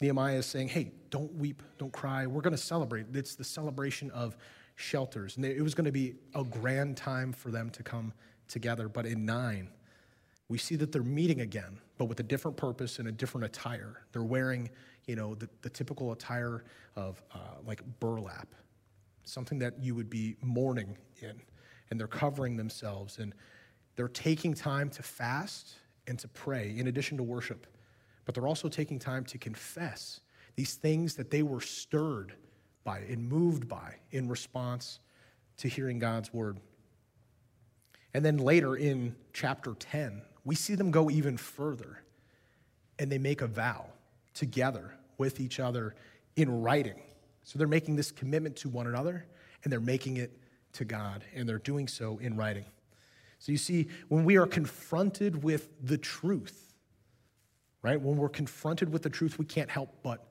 Nehemiah 0.01 0.37
is 0.37 0.45
saying, 0.45 0.69
hey, 0.69 0.91
don't 1.09 1.33
weep, 1.35 1.63
don't 1.77 1.93
cry. 1.93 2.27
We're 2.27 2.41
going 2.41 2.55
to 2.55 2.61
celebrate. 2.61 3.07
It's 3.13 3.35
the 3.35 3.43
celebration 3.43 4.11
of 4.11 4.35
shelters. 4.75 5.37
And 5.37 5.45
it 5.45 5.61
was 5.61 5.73
going 5.73 5.85
to 5.85 5.91
be 5.91 6.15
a 6.33 6.43
grand 6.43 6.97
time 6.97 7.31
for 7.31 7.49
them 7.49 7.69
to 7.71 7.83
come 7.83 8.13
together. 8.47 8.89
But 8.89 9.05
in 9.05 9.25
9, 9.25 9.69
we 10.47 10.57
see 10.57 10.75
that 10.75 10.91
they're 10.91 11.03
meeting 11.03 11.41
again, 11.41 11.79
but 11.97 12.05
with 12.05 12.19
a 12.19 12.23
different 12.23 12.57
purpose 12.57 12.99
and 12.99 13.07
a 13.07 13.11
different 13.11 13.45
attire. 13.45 14.01
They're 14.11 14.23
wearing, 14.23 14.69
you 15.05 15.15
know, 15.15 15.33
the, 15.35 15.49
the 15.61 15.69
typical 15.69 16.11
attire 16.11 16.63
of 16.95 17.21
uh, 17.33 17.37
like 17.65 17.81
burlap, 17.99 18.53
something 19.23 19.59
that 19.59 19.81
you 19.81 19.95
would 19.95 20.09
be 20.09 20.35
mourning 20.41 20.97
in. 21.21 21.41
And 21.89 21.99
they're 21.99 22.07
covering 22.07 22.57
themselves 22.57 23.19
and 23.19 23.33
they're 23.95 24.07
taking 24.07 24.53
time 24.53 24.89
to 24.91 25.03
fast 25.03 25.75
and 26.07 26.19
to 26.19 26.27
pray 26.27 26.73
in 26.75 26.87
addition 26.87 27.17
to 27.17 27.23
worship. 27.23 27.67
But 28.25 28.35
they're 28.35 28.47
also 28.47 28.67
taking 28.67 28.99
time 28.99 29.23
to 29.25 29.37
confess 29.37 30.21
these 30.55 30.75
things 30.75 31.15
that 31.15 31.29
they 31.29 31.43
were 31.43 31.61
stirred 31.61 32.33
by 32.83 32.99
and 32.99 33.27
moved 33.27 33.67
by 33.67 33.95
in 34.11 34.27
response 34.27 34.99
to 35.57 35.67
hearing 35.67 35.99
God's 35.99 36.33
word. 36.33 36.59
And 38.13 38.23
then 38.23 38.37
later 38.37 38.75
in 38.75 39.15
chapter 39.33 39.73
10, 39.73 40.21
we 40.45 40.55
see 40.55 40.75
them 40.75 40.91
go 40.91 41.09
even 41.09 41.37
further 41.37 42.01
and 42.97 43.11
they 43.11 43.17
make 43.17 43.41
a 43.41 43.47
vow 43.47 43.87
together 44.33 44.93
with 45.17 45.39
each 45.39 45.59
other 45.59 45.95
in 46.35 46.61
writing. 46.61 47.01
So 47.43 47.57
they're 47.59 47.67
making 47.67 47.95
this 47.95 48.11
commitment 48.11 48.55
to 48.57 48.69
one 48.69 48.87
another 48.87 49.25
and 49.63 49.73
they're 49.73 49.79
making 49.79 50.17
it 50.17 50.31
to 50.75 50.85
God 50.85 51.23
and 51.33 51.47
they're 51.47 51.57
doing 51.59 51.87
so 51.87 52.17
in 52.19 52.37
writing. 52.37 52.65
So 53.39 53.51
you 53.51 53.57
see, 53.57 53.87
when 54.07 54.23
we 54.25 54.37
are 54.37 54.47
confronted 54.47 55.43
with 55.43 55.69
the 55.83 55.97
truth, 55.97 56.75
right, 57.81 57.99
when 57.99 58.17
we're 58.17 58.29
confronted 58.29 58.91
with 58.91 59.03
the 59.03 59.09
truth, 59.09 59.37
we 59.37 59.45
can't 59.45 59.69
help 59.69 60.01
but 60.03 60.25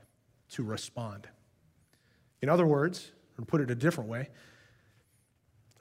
to 0.51 0.63
respond. 0.63 1.29
In 2.43 2.49
other 2.49 2.67
words, 2.67 3.13
or 3.39 3.45
put 3.45 3.61
it 3.61 3.71
a 3.71 3.75
different 3.75 4.11
way, 4.11 4.29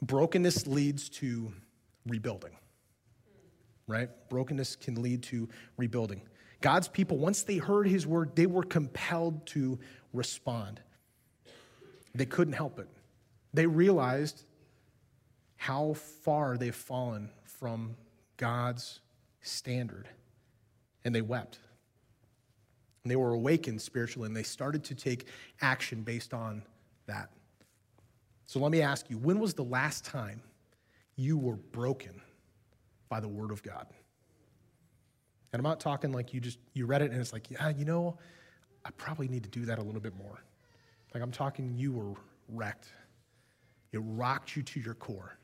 brokenness 0.02 0.67
leads 0.67 1.10
to 1.10 1.54
rebuilding 2.06 2.52
right? 3.88 4.10
Brokenness 4.30 4.76
can 4.76 5.02
lead 5.02 5.23
to 5.23 5.49
rebuilding. 5.78 6.21
God's 6.62 6.88
people, 6.88 7.17
once 7.17 7.43
they 7.43 7.58
heard 7.58 7.88
his 7.88 8.08
word, 8.08 8.36
they 8.36 8.45
were 8.45 8.63
compelled 8.63 9.45
to 9.47 9.80
respond. 10.13 10.80
They 12.15 12.26
couldn't 12.26 12.54
help 12.54 12.80
it. 12.80 12.88
They 13.54 13.67
realized 13.67 14.45
how 15.63 15.93
far 15.93 16.58
they've 16.58 16.76
fallen 16.76 17.30
from 17.45 17.95
God's 18.38 18.99
standard, 19.41 20.08
and 21.06 21.13
they 21.13 21.21
wept. 21.21 21.60
And 23.04 23.12
they 23.12 23.15
were 23.15 23.34
awakened 23.34 23.82
spiritually, 23.82 24.28
and 24.28 24.36
they 24.36 24.43
started 24.43 24.84
to 24.86 24.95
take 24.95 25.28
action 25.62 26.04
based 26.04 26.34
on 26.34 26.63
that. 27.08 27.30
So 28.45 28.60
let 28.60 28.71
me 28.71 28.82
ask 28.82 29.10
you 29.10 29.17
when 29.17 29.39
was 29.39 29.54
the 29.54 29.63
last 29.63 30.06
time 30.06 30.41
you 31.15 31.38
were 31.38 31.58
broken? 31.58 32.21
by 33.13 33.19
the 33.19 33.28
word 33.28 33.52
of 33.52 33.62
God. 33.62 33.86
And 35.52 35.60
I'm 35.60 35.63
not 35.63 35.80
talking 35.80 36.12
like 36.12 36.34
you 36.34 36.39
just 36.39 36.58
you 36.73 36.88
read 36.88 37.04
it 37.04 37.12
and 37.12 37.21
it's 37.21 37.32
like, 37.32 37.52
yeah, 37.52 37.69
you 37.69 37.86
know, 37.86 38.17
I 38.84 38.89
probably 38.97 39.28
need 39.28 39.43
to 39.43 39.49
do 39.52 39.65
that 39.65 39.78
a 39.78 39.84
little 39.84 40.02
bit 40.02 40.15
more. 40.17 40.43
Like 41.13 41.21
I'm 41.21 41.32
talking 41.32 41.76
you 41.78 41.91
were 41.91 42.15
wrecked. 42.49 42.88
It 43.91 43.99
rocked 43.99 44.56
you 44.56 44.63
to 44.63 44.80
your 44.80 44.95
core. 44.95 45.38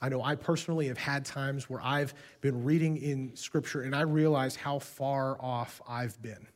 I 0.00 0.08
know 0.08 0.22
I 0.22 0.34
personally 0.34 0.88
have 0.88 0.98
had 0.98 1.24
times 1.24 1.70
where 1.70 1.80
I've 1.82 2.14
been 2.40 2.64
reading 2.64 2.96
in 2.96 3.34
scripture 3.36 3.82
and 3.82 3.94
I 3.94 4.02
realize 4.02 4.56
how 4.56 4.78
far 4.78 5.40
off 5.40 5.80
I've 5.88 6.20
been. 6.20 6.46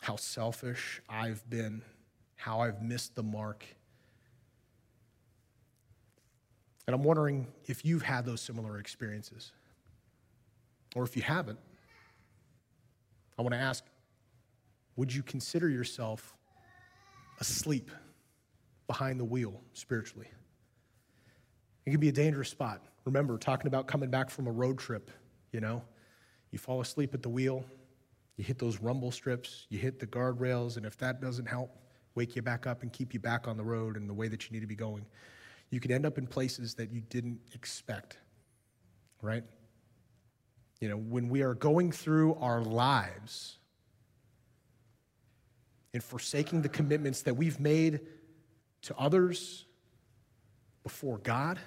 How 0.00 0.16
selfish 0.16 1.00
I've 1.08 1.48
been, 1.48 1.82
how 2.36 2.60
I've 2.60 2.82
missed 2.82 3.14
the 3.14 3.22
mark 3.22 3.64
And 6.86 6.94
I'm 6.94 7.04
wondering 7.04 7.46
if 7.66 7.84
you've 7.84 8.02
had 8.02 8.26
those 8.26 8.40
similar 8.40 8.78
experiences. 8.78 9.52
Or 10.94 11.04
if 11.04 11.16
you 11.16 11.22
haven't, 11.22 11.58
I 13.38 13.42
want 13.42 13.54
to 13.54 13.60
ask 13.60 13.84
would 14.94 15.12
you 15.12 15.22
consider 15.22 15.70
yourself 15.70 16.36
asleep 17.40 17.90
behind 18.86 19.18
the 19.18 19.24
wheel 19.24 19.58
spiritually? 19.72 20.28
It 21.84 21.90
can 21.90 22.00
be 22.00 22.08
a 22.08 22.12
dangerous 22.12 22.48
spot. 22.48 22.80
Remember, 23.04 23.36
talking 23.38 23.66
about 23.66 23.86
coming 23.86 24.10
back 24.10 24.30
from 24.30 24.46
a 24.46 24.52
road 24.52 24.78
trip, 24.78 25.10
you 25.52 25.60
know? 25.60 25.82
You 26.52 26.58
fall 26.58 26.80
asleep 26.80 27.14
at 27.14 27.22
the 27.22 27.28
wheel, 27.28 27.64
you 28.36 28.44
hit 28.44 28.58
those 28.58 28.78
rumble 28.80 29.10
strips, 29.10 29.66
you 29.70 29.78
hit 29.78 29.98
the 29.98 30.06
guardrails, 30.06 30.76
and 30.76 30.86
if 30.86 30.96
that 30.98 31.20
doesn't 31.20 31.46
help, 31.46 31.76
wake 32.14 32.36
you 32.36 32.42
back 32.42 32.66
up 32.66 32.82
and 32.82 32.92
keep 32.92 33.14
you 33.14 33.20
back 33.20 33.48
on 33.48 33.56
the 33.56 33.64
road 33.64 33.96
in 33.96 34.06
the 34.06 34.14
way 34.14 34.28
that 34.28 34.46
you 34.46 34.52
need 34.52 34.60
to 34.60 34.66
be 34.66 34.76
going. 34.76 35.04
You 35.70 35.80
can 35.80 35.90
end 35.90 36.04
up 36.04 36.18
in 36.18 36.26
places 36.26 36.74
that 36.74 36.92
you 36.92 37.00
didn't 37.00 37.40
expect, 37.54 38.18
right? 39.22 39.44
You 40.80 40.88
know, 40.88 40.96
when 40.96 41.28
we 41.28 41.42
are 41.42 41.54
going 41.54 41.90
through 41.92 42.34
our 42.34 42.60
lives 42.60 43.58
and 45.94 46.02
forsaking 46.02 46.62
the 46.62 46.68
commitments 46.68 47.22
that 47.22 47.34
we've 47.34 47.58
made 47.58 48.00
to 48.82 48.96
others 48.98 49.64
before 50.82 51.18
God, 51.18 51.58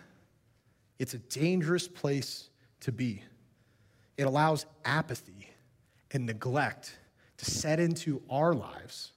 it's 1.00 1.14
a 1.14 1.20
dangerous 1.20 1.88
place 1.88 2.50
to 2.82 2.92
be. 2.92 3.22
It 4.18 4.24
allows 4.24 4.66
apathy 4.86 5.50
and 6.12 6.26
neglect 6.26 6.98
to 7.38 7.46
set 7.46 7.80
into 7.80 8.22
our 8.30 8.54
lives, 8.54 9.12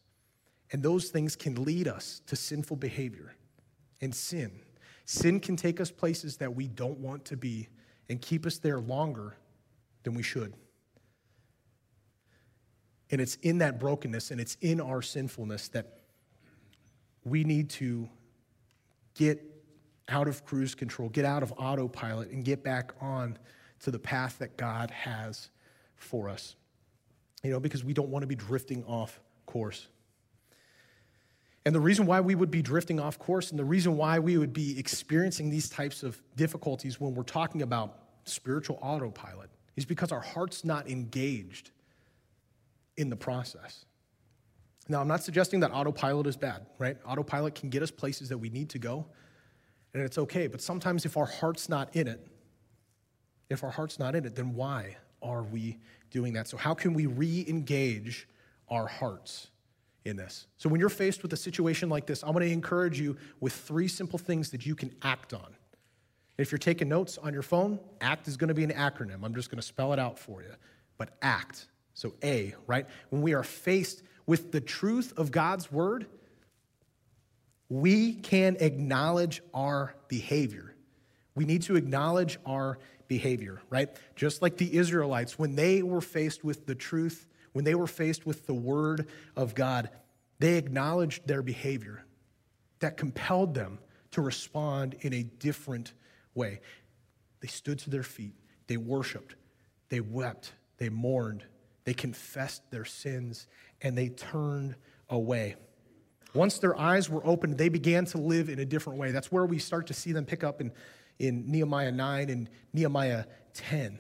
and 0.72 0.82
those 0.82 1.10
things 1.10 1.36
can 1.36 1.62
lead 1.64 1.86
us 1.86 2.20
to 2.26 2.36
sinful 2.36 2.76
behavior 2.76 3.34
and 4.00 4.14
sin. 4.14 4.50
Sin 5.04 5.40
can 5.40 5.56
take 5.56 5.80
us 5.80 5.90
places 5.90 6.36
that 6.38 6.54
we 6.54 6.68
don't 6.68 6.98
want 6.98 7.24
to 7.26 7.36
be 7.36 7.68
and 8.08 8.20
keep 8.20 8.44
us 8.44 8.58
there 8.58 8.80
longer 8.80 9.36
than 10.02 10.14
we 10.14 10.22
should. 10.22 10.54
And 13.10 13.20
it's 13.20 13.36
in 13.36 13.58
that 13.58 13.78
brokenness 13.80 14.30
and 14.30 14.40
it's 14.40 14.56
in 14.60 14.80
our 14.80 15.00
sinfulness 15.00 15.68
that 15.68 16.00
we 17.24 17.44
need 17.44 17.70
to 17.70 18.08
get 19.14 19.42
out 20.08 20.28
of 20.28 20.44
cruise 20.44 20.74
control, 20.74 21.08
get 21.08 21.24
out 21.24 21.42
of 21.42 21.52
autopilot, 21.56 22.30
and 22.30 22.44
get 22.44 22.64
back 22.64 22.92
on 23.00 23.38
to 23.80 23.90
the 23.90 23.98
path 23.98 24.38
that 24.38 24.56
God 24.56 24.90
has 24.90 25.50
for 25.96 26.28
us. 26.28 26.56
You 27.42 27.50
know, 27.50 27.60
because 27.60 27.84
we 27.84 27.92
don't 27.92 28.08
want 28.08 28.22
to 28.22 28.26
be 28.26 28.34
drifting 28.34 28.84
off 28.84 29.20
course. 29.46 29.88
And 31.64 31.74
the 31.74 31.80
reason 31.80 32.06
why 32.06 32.20
we 32.20 32.34
would 32.34 32.50
be 32.50 32.62
drifting 32.62 32.98
off 32.98 33.18
course 33.18 33.50
and 33.50 33.58
the 33.58 33.64
reason 33.64 33.96
why 33.96 34.18
we 34.18 34.38
would 34.38 34.52
be 34.52 34.78
experiencing 34.78 35.50
these 35.50 35.68
types 35.68 36.02
of 36.02 36.20
difficulties 36.34 36.98
when 36.98 37.14
we're 37.14 37.24
talking 37.24 37.62
about 37.62 37.98
spiritual 38.24 38.78
autopilot 38.80 39.50
is 39.76 39.84
because 39.84 40.10
our 40.10 40.20
heart's 40.20 40.64
not 40.64 40.88
engaged 40.88 41.70
in 42.96 43.10
the 43.10 43.16
process. 43.16 43.84
Now, 44.88 45.00
I'm 45.00 45.08
not 45.08 45.22
suggesting 45.22 45.60
that 45.60 45.70
autopilot 45.70 46.26
is 46.26 46.36
bad, 46.36 46.66
right? 46.78 46.96
Autopilot 47.06 47.54
can 47.54 47.68
get 47.68 47.82
us 47.82 47.90
places 47.90 48.30
that 48.30 48.38
we 48.38 48.48
need 48.48 48.70
to 48.70 48.78
go, 48.78 49.06
and 49.94 50.02
it's 50.02 50.18
okay. 50.18 50.46
But 50.46 50.60
sometimes 50.60 51.04
if 51.04 51.16
our 51.16 51.26
heart's 51.26 51.68
not 51.68 51.94
in 51.94 52.08
it, 52.08 52.26
if 53.50 53.64
our 53.64 53.70
heart's 53.70 53.98
not 53.98 54.14
in 54.14 54.24
it, 54.24 54.34
then 54.34 54.54
why 54.54 54.96
are 55.22 55.42
we 55.42 55.78
doing 56.10 56.32
that? 56.34 56.48
So, 56.48 56.56
how 56.56 56.74
can 56.74 56.94
we 56.94 57.06
re 57.06 57.44
engage 57.48 58.28
our 58.68 58.86
hearts 58.86 59.48
in 60.04 60.16
this? 60.16 60.46
So, 60.56 60.68
when 60.68 60.80
you're 60.80 60.88
faced 60.88 61.22
with 61.22 61.32
a 61.32 61.36
situation 61.36 61.88
like 61.88 62.06
this, 62.06 62.22
I'm 62.22 62.32
going 62.32 62.46
to 62.46 62.52
encourage 62.52 63.00
you 63.00 63.16
with 63.40 63.52
three 63.52 63.88
simple 63.88 64.18
things 64.18 64.50
that 64.50 64.66
you 64.66 64.74
can 64.74 64.94
act 65.02 65.32
on. 65.32 65.54
If 66.36 66.52
you're 66.52 66.58
taking 66.58 66.88
notes 66.88 67.18
on 67.18 67.32
your 67.32 67.42
phone, 67.42 67.80
ACT 68.00 68.28
is 68.28 68.36
going 68.36 68.48
to 68.48 68.54
be 68.54 68.64
an 68.64 68.70
acronym. 68.70 69.24
I'm 69.24 69.34
just 69.34 69.50
going 69.50 69.60
to 69.60 69.66
spell 69.66 69.92
it 69.92 69.98
out 69.98 70.18
for 70.18 70.42
you. 70.42 70.52
But 70.96 71.10
ACT. 71.22 71.66
So, 71.94 72.14
A, 72.22 72.54
right? 72.66 72.86
When 73.10 73.22
we 73.22 73.34
are 73.34 73.42
faced 73.42 74.02
with 74.26 74.52
the 74.52 74.60
truth 74.60 75.12
of 75.16 75.32
God's 75.32 75.72
word, 75.72 76.06
we 77.68 78.14
can 78.14 78.56
acknowledge 78.60 79.42
our 79.52 79.94
behavior. 80.08 80.74
We 81.34 81.44
need 81.44 81.62
to 81.62 81.76
acknowledge 81.76 82.38
our 82.46 82.78
behavior, 83.06 83.60
right? 83.70 83.88
Just 84.16 84.42
like 84.42 84.56
the 84.56 84.76
Israelites, 84.76 85.38
when 85.38 85.54
they 85.54 85.82
were 85.82 86.00
faced 86.00 86.44
with 86.44 86.66
the 86.66 86.74
truth, 86.74 87.26
when 87.52 87.64
they 87.64 87.74
were 87.74 87.86
faced 87.86 88.26
with 88.26 88.46
the 88.46 88.54
word 88.54 89.08
of 89.36 89.54
God, 89.54 89.90
they 90.38 90.56
acknowledged 90.56 91.26
their 91.26 91.42
behavior 91.42 92.04
that 92.80 92.96
compelled 92.96 93.54
them 93.54 93.78
to 94.12 94.22
respond 94.22 94.96
in 95.00 95.12
a 95.12 95.22
different 95.22 95.92
way. 96.34 96.60
They 97.40 97.48
stood 97.48 97.78
to 97.80 97.90
their 97.90 98.02
feet, 98.02 98.34
they 98.66 98.76
worshiped, 98.76 99.34
they 99.88 100.00
wept, 100.00 100.52
they 100.78 100.88
mourned, 100.88 101.44
they 101.84 101.94
confessed 101.94 102.70
their 102.70 102.84
sins, 102.84 103.46
and 103.82 103.96
they 103.96 104.08
turned 104.08 104.76
away. 105.08 105.56
Once 106.34 106.58
their 106.58 106.78
eyes 106.78 107.08
were 107.08 107.24
opened, 107.26 107.56
they 107.56 107.68
began 107.68 108.04
to 108.04 108.18
live 108.18 108.48
in 108.48 108.58
a 108.58 108.64
different 108.64 108.98
way. 108.98 109.10
That's 109.10 109.32
where 109.32 109.46
we 109.46 109.58
start 109.58 109.86
to 109.86 109.94
see 109.94 110.12
them 110.12 110.24
pick 110.24 110.44
up 110.44 110.60
in, 110.60 110.72
in 111.18 111.50
Nehemiah 111.50 111.92
9 111.92 112.30
and 112.30 112.50
Nehemiah 112.72 113.24
10. 113.54 113.98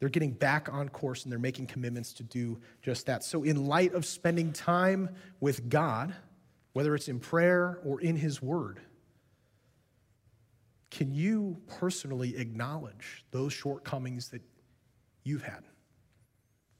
They're 0.00 0.08
getting 0.08 0.32
back 0.32 0.72
on 0.72 0.88
course 0.88 1.24
and 1.24 1.32
they're 1.32 1.38
making 1.38 1.66
commitments 1.66 2.12
to 2.14 2.22
do 2.22 2.58
just 2.82 3.06
that. 3.06 3.24
So, 3.24 3.42
in 3.42 3.66
light 3.66 3.94
of 3.94 4.06
spending 4.06 4.52
time 4.52 5.10
with 5.40 5.68
God, 5.68 6.14
whether 6.72 6.94
it's 6.94 7.08
in 7.08 7.18
prayer 7.18 7.80
or 7.84 8.00
in 8.00 8.16
His 8.16 8.40
Word, 8.40 8.80
can 10.90 11.14
you 11.14 11.58
personally 11.66 12.36
acknowledge 12.36 13.24
those 13.30 13.52
shortcomings 13.52 14.28
that 14.30 14.42
you've 15.24 15.42
had, 15.42 15.64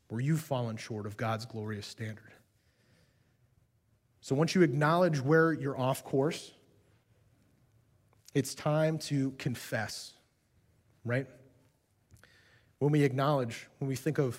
where 0.08 0.20
you've 0.20 0.40
fallen 0.40 0.76
short 0.76 1.04
of 1.04 1.16
God's 1.16 1.44
glorious 1.44 1.86
standard? 1.86 2.32
So 4.20 4.34
once 4.34 4.54
you 4.54 4.62
acknowledge 4.62 5.20
where 5.20 5.52
you're 5.52 5.78
off 5.78 6.04
course, 6.04 6.52
it's 8.34 8.54
time 8.54 8.98
to 8.98 9.32
confess, 9.32 10.12
right? 11.04 11.26
When 12.78 12.92
we 12.92 13.02
acknowledge, 13.02 13.68
when 13.78 13.88
we 13.88 13.96
think 13.96 14.18
of 14.18 14.38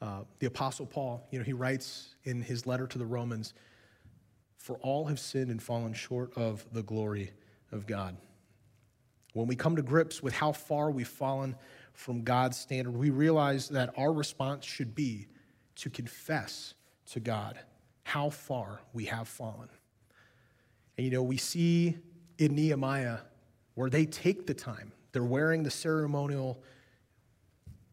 uh, 0.00 0.20
the 0.38 0.46
Apostle 0.46 0.86
Paul, 0.86 1.26
you 1.30 1.38
know, 1.38 1.44
he 1.44 1.52
writes 1.52 2.14
in 2.24 2.42
his 2.42 2.66
letter 2.66 2.86
to 2.86 2.98
the 2.98 3.06
Romans, 3.06 3.54
For 4.56 4.76
all 4.78 5.06
have 5.06 5.20
sinned 5.20 5.50
and 5.50 5.62
fallen 5.62 5.92
short 5.92 6.36
of 6.36 6.66
the 6.72 6.82
glory 6.82 7.32
of 7.72 7.86
God. 7.86 8.16
When 9.34 9.46
we 9.46 9.56
come 9.56 9.76
to 9.76 9.82
grips 9.82 10.22
with 10.22 10.34
how 10.34 10.52
far 10.52 10.90
we've 10.90 11.06
fallen 11.06 11.56
from 11.92 12.22
God's 12.22 12.58
standard, 12.58 12.96
we 12.96 13.10
realize 13.10 13.68
that 13.68 13.92
our 13.96 14.12
response 14.12 14.64
should 14.64 14.94
be 14.94 15.26
to 15.76 15.90
confess 15.90 16.74
to 17.10 17.20
God 17.20 17.58
how 18.08 18.30
far 18.30 18.80
we 18.94 19.04
have 19.04 19.28
fallen. 19.28 19.68
And 20.96 21.04
you 21.04 21.12
know, 21.12 21.22
we 21.22 21.36
see 21.36 21.94
in 22.38 22.54
Nehemiah 22.54 23.18
where 23.74 23.90
they 23.90 24.06
take 24.06 24.46
the 24.46 24.54
time, 24.54 24.92
they're 25.12 25.22
wearing 25.22 25.62
the 25.62 25.70
ceremonial 25.70 26.58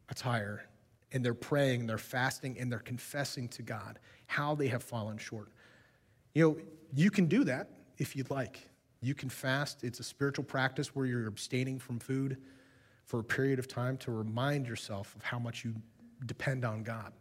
attire, 0.08 0.70
and 1.12 1.24
they're 1.24 1.34
praying, 1.34 1.86
they're 1.86 1.98
fasting, 1.98 2.58
and 2.58 2.72
they're 2.72 2.80
confessing 2.80 3.50
to 3.50 3.62
God 3.62 4.00
how 4.28 4.56
they 4.56 4.70
have 4.70 4.84
fallen 4.84 5.18
short. 5.18 5.50
You 6.34 6.44
know, 6.44 6.58
you 6.94 7.12
can 7.12 7.26
do 7.26 7.44
that 7.44 7.72
if 7.98 8.16
you'd 8.16 8.32
like. 8.32 8.70
You 9.02 9.16
can 9.16 9.28
fast. 9.28 9.84
It's 9.84 10.00
a 10.00 10.04
spiritual 10.04 10.46
practice 10.46 10.96
where 10.96 11.06
you're 11.06 11.28
abstaining 11.28 11.78
from 11.78 12.00
food 12.00 12.38
for 13.04 13.20
a 13.20 13.24
period 13.24 13.60
of 13.60 13.68
time 13.68 13.98
to 13.98 14.12
remind 14.12 14.66
yourself 14.66 15.14
of 15.14 15.24
how 15.24 15.40
much 15.40 15.66
you 15.66 15.76
depend 16.26 16.64
on 16.64 16.84
God 16.84 17.12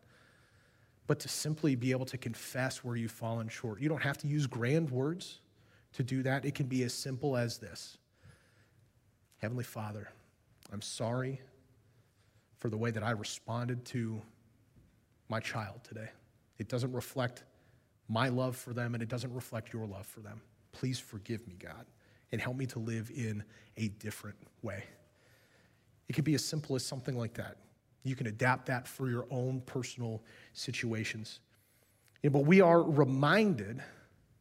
but 1.06 1.20
to 1.20 1.28
simply 1.28 1.74
be 1.74 1.90
able 1.90 2.06
to 2.06 2.18
confess 2.18 2.82
where 2.82 2.96
you've 2.96 3.12
fallen 3.12 3.48
short. 3.48 3.80
You 3.80 3.88
don't 3.88 4.02
have 4.02 4.18
to 4.18 4.26
use 4.26 4.46
grand 4.46 4.90
words 4.90 5.40
to 5.94 6.02
do 6.02 6.22
that. 6.22 6.44
It 6.44 6.54
can 6.54 6.66
be 6.66 6.82
as 6.82 6.94
simple 6.94 7.36
as 7.36 7.58
this 7.58 7.98
Heavenly 9.38 9.64
Father, 9.64 10.08
I'm 10.72 10.80
sorry 10.80 11.40
for 12.58 12.70
the 12.70 12.78
way 12.78 12.90
that 12.90 13.02
I 13.02 13.10
responded 13.10 13.84
to 13.86 14.22
my 15.28 15.38
child 15.40 15.80
today. 15.84 16.08
It 16.58 16.68
doesn't 16.68 16.92
reflect 16.92 17.44
my 18.08 18.28
love 18.28 18.56
for 18.56 18.72
them 18.72 18.94
and 18.94 19.02
it 19.02 19.08
doesn't 19.10 19.34
reflect 19.34 19.72
your 19.72 19.86
love 19.86 20.06
for 20.06 20.20
them. 20.20 20.40
Please 20.72 20.98
forgive 20.98 21.46
me, 21.46 21.56
God, 21.58 21.84
and 22.32 22.40
help 22.40 22.56
me 22.56 22.64
to 22.66 22.78
live 22.78 23.10
in 23.14 23.44
a 23.76 23.88
different 23.88 24.38
way. 24.62 24.84
It 26.08 26.14
could 26.14 26.24
be 26.24 26.34
as 26.34 26.44
simple 26.44 26.74
as 26.74 26.84
something 26.84 27.16
like 27.16 27.34
that. 27.34 27.58
You 28.04 28.14
can 28.14 28.26
adapt 28.26 28.66
that 28.66 28.86
for 28.86 29.08
your 29.08 29.26
own 29.30 29.62
personal 29.62 30.22
situations. 30.52 31.40
But 32.22 32.46
we 32.46 32.60
are 32.60 32.82
reminded 32.82 33.82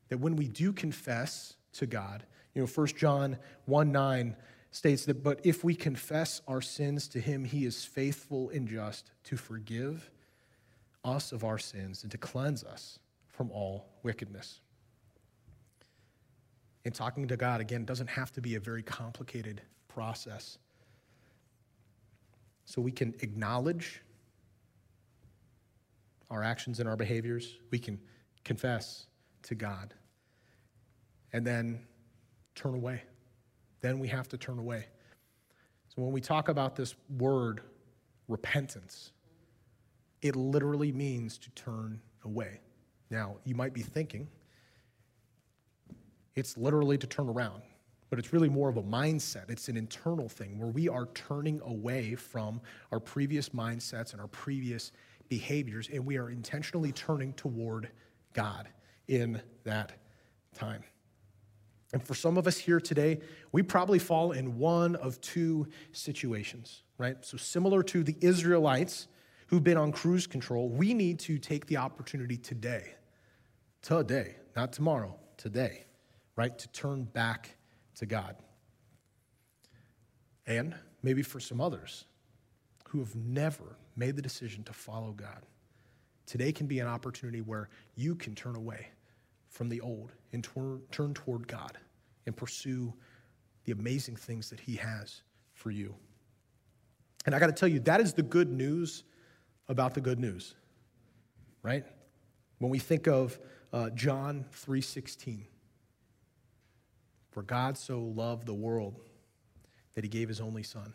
that 0.09 0.19
when 0.19 0.35
we 0.35 0.47
do 0.47 0.71
confess 0.71 1.55
to 1.73 1.85
God, 1.85 2.23
you 2.53 2.61
know, 2.61 2.67
1 2.67 2.87
John 2.87 3.37
1 3.65 3.91
9 3.91 4.35
states 4.71 5.05
that, 5.05 5.23
but 5.23 5.39
if 5.43 5.63
we 5.63 5.75
confess 5.75 6.41
our 6.47 6.61
sins 6.61 7.07
to 7.09 7.19
him, 7.19 7.45
he 7.45 7.65
is 7.65 7.83
faithful 7.83 8.49
and 8.49 8.67
just 8.67 9.11
to 9.25 9.37
forgive 9.37 10.09
us 11.03 11.31
of 11.31 11.43
our 11.43 11.57
sins 11.57 12.03
and 12.03 12.11
to 12.11 12.17
cleanse 12.17 12.63
us 12.63 12.99
from 13.27 13.51
all 13.51 13.85
wickedness. 14.03 14.59
And 16.85 16.93
talking 16.93 17.27
to 17.27 17.37
God, 17.37 17.61
again, 17.61 17.85
doesn't 17.85 18.09
have 18.09 18.31
to 18.33 18.41
be 18.41 18.55
a 18.55 18.59
very 18.59 18.83
complicated 18.83 19.61
process. 19.87 20.57
So 22.65 22.81
we 22.81 22.91
can 22.91 23.13
acknowledge 23.19 24.01
our 26.29 26.43
actions 26.43 26.79
and 26.79 26.89
our 26.89 26.95
behaviors, 26.95 27.57
we 27.69 27.77
can 27.77 27.99
confess 28.43 29.05
to 29.43 29.55
God 29.55 29.93
and 31.31 31.45
then 31.45 31.79
turn 32.55 32.73
away. 32.73 33.03
Then 33.81 33.99
we 33.99 34.07
have 34.07 34.27
to 34.29 34.37
turn 34.37 34.57
away. 34.57 34.85
So 35.89 36.01
when 36.01 36.11
we 36.11 36.21
talk 36.21 36.49
about 36.49 36.75
this 36.75 36.95
word, 37.17 37.61
repentance, 38.27 39.11
it 40.21 40.35
literally 40.35 40.91
means 40.91 41.37
to 41.39 41.51
turn 41.51 42.01
away. 42.23 42.61
Now, 43.09 43.35
you 43.43 43.53
might 43.53 43.73
be 43.73 43.81
thinking, 43.81 44.27
it's 46.35 46.57
literally 46.57 46.97
to 46.97 47.05
turn 47.05 47.29
around, 47.29 47.61
but 48.13 48.19
it's 48.19 48.31
really 48.31 48.47
more 48.47 48.69
of 48.69 48.77
a 48.77 48.83
mindset. 48.83 49.49
It's 49.49 49.69
an 49.69 49.75
internal 49.75 50.29
thing 50.29 50.59
where 50.59 50.69
we 50.69 50.87
are 50.87 51.07
turning 51.15 51.59
away 51.65 52.13
from 52.13 52.61
our 52.91 52.99
previous 52.99 53.49
mindsets 53.49 54.11
and 54.11 54.21
our 54.21 54.27
previous 54.27 54.91
behaviors, 55.29 55.89
and 55.91 56.05
we 56.05 56.19
are 56.19 56.29
intentionally 56.29 56.91
turning 56.91 57.33
toward 57.33 57.89
God 58.33 58.69
in 59.07 59.41
that 59.63 59.93
time. 60.53 60.83
And 61.91 62.05
for 62.05 62.13
some 62.13 62.37
of 62.37 62.45
us 62.45 62.55
here 62.55 62.79
today, 62.79 63.19
we 63.51 63.63
probably 63.63 63.97
fall 63.97 64.33
in 64.33 64.59
one 64.59 64.95
of 64.97 65.19
two 65.19 65.65
situations, 65.91 66.83
right? 66.99 67.17
So, 67.25 67.35
similar 67.35 67.81
to 67.81 68.03
the 68.03 68.15
Israelites 68.21 69.07
who've 69.47 69.63
been 69.63 69.77
on 69.77 69.91
cruise 69.91 70.27
control, 70.27 70.69
we 70.69 70.93
need 70.93 71.17
to 71.21 71.39
take 71.39 71.65
the 71.65 71.77
opportunity 71.77 72.37
today, 72.37 72.93
today, 73.81 74.35
not 74.55 74.71
tomorrow, 74.71 75.15
today, 75.35 75.85
right, 76.35 76.55
to 76.59 76.67
turn 76.67 77.05
back 77.05 77.57
to 77.95 78.05
God. 78.05 78.35
And 80.45 80.75
maybe 81.01 81.21
for 81.23 81.39
some 81.39 81.61
others 81.61 82.05
who 82.89 82.99
have 82.99 83.15
never 83.15 83.77
made 83.95 84.15
the 84.15 84.21
decision 84.21 84.63
to 84.65 84.73
follow 84.73 85.11
God, 85.11 85.45
today 86.25 86.51
can 86.51 86.67
be 86.67 86.79
an 86.79 86.87
opportunity 86.87 87.41
where 87.41 87.69
you 87.95 88.15
can 88.15 88.35
turn 88.35 88.55
away 88.55 88.87
from 89.49 89.69
the 89.69 89.81
old 89.81 90.11
and 90.31 90.43
tor- 90.43 90.81
turn 90.91 91.13
toward 91.13 91.47
God 91.47 91.77
and 92.25 92.35
pursue 92.35 92.93
the 93.65 93.71
amazing 93.71 94.15
things 94.15 94.49
that 94.49 94.59
He 94.59 94.75
has 94.75 95.21
for 95.53 95.71
you. 95.71 95.95
And 97.25 97.33
I 97.33 97.39
got 97.39 97.47
to 97.47 97.53
tell 97.53 97.69
you, 97.69 97.79
that 97.81 98.01
is 98.01 98.13
the 98.13 98.23
good 98.23 98.51
news 98.51 99.03
about 99.69 99.93
the 99.93 100.01
good 100.01 100.19
news, 100.19 100.55
right? 101.61 101.85
When 102.59 102.69
we 102.69 102.79
think 102.79 103.07
of 103.07 103.39
uh, 103.71 103.89
John 103.91 104.45
3:16, 104.65 105.45
for 107.33 107.41
God 107.41 107.77
so 107.77 107.99
loved 107.99 108.45
the 108.45 108.53
world 108.53 108.99
that 109.95 110.03
He 110.03 110.09
gave 110.09 110.29
His 110.29 110.39
only 110.39 110.63
Son, 110.63 110.93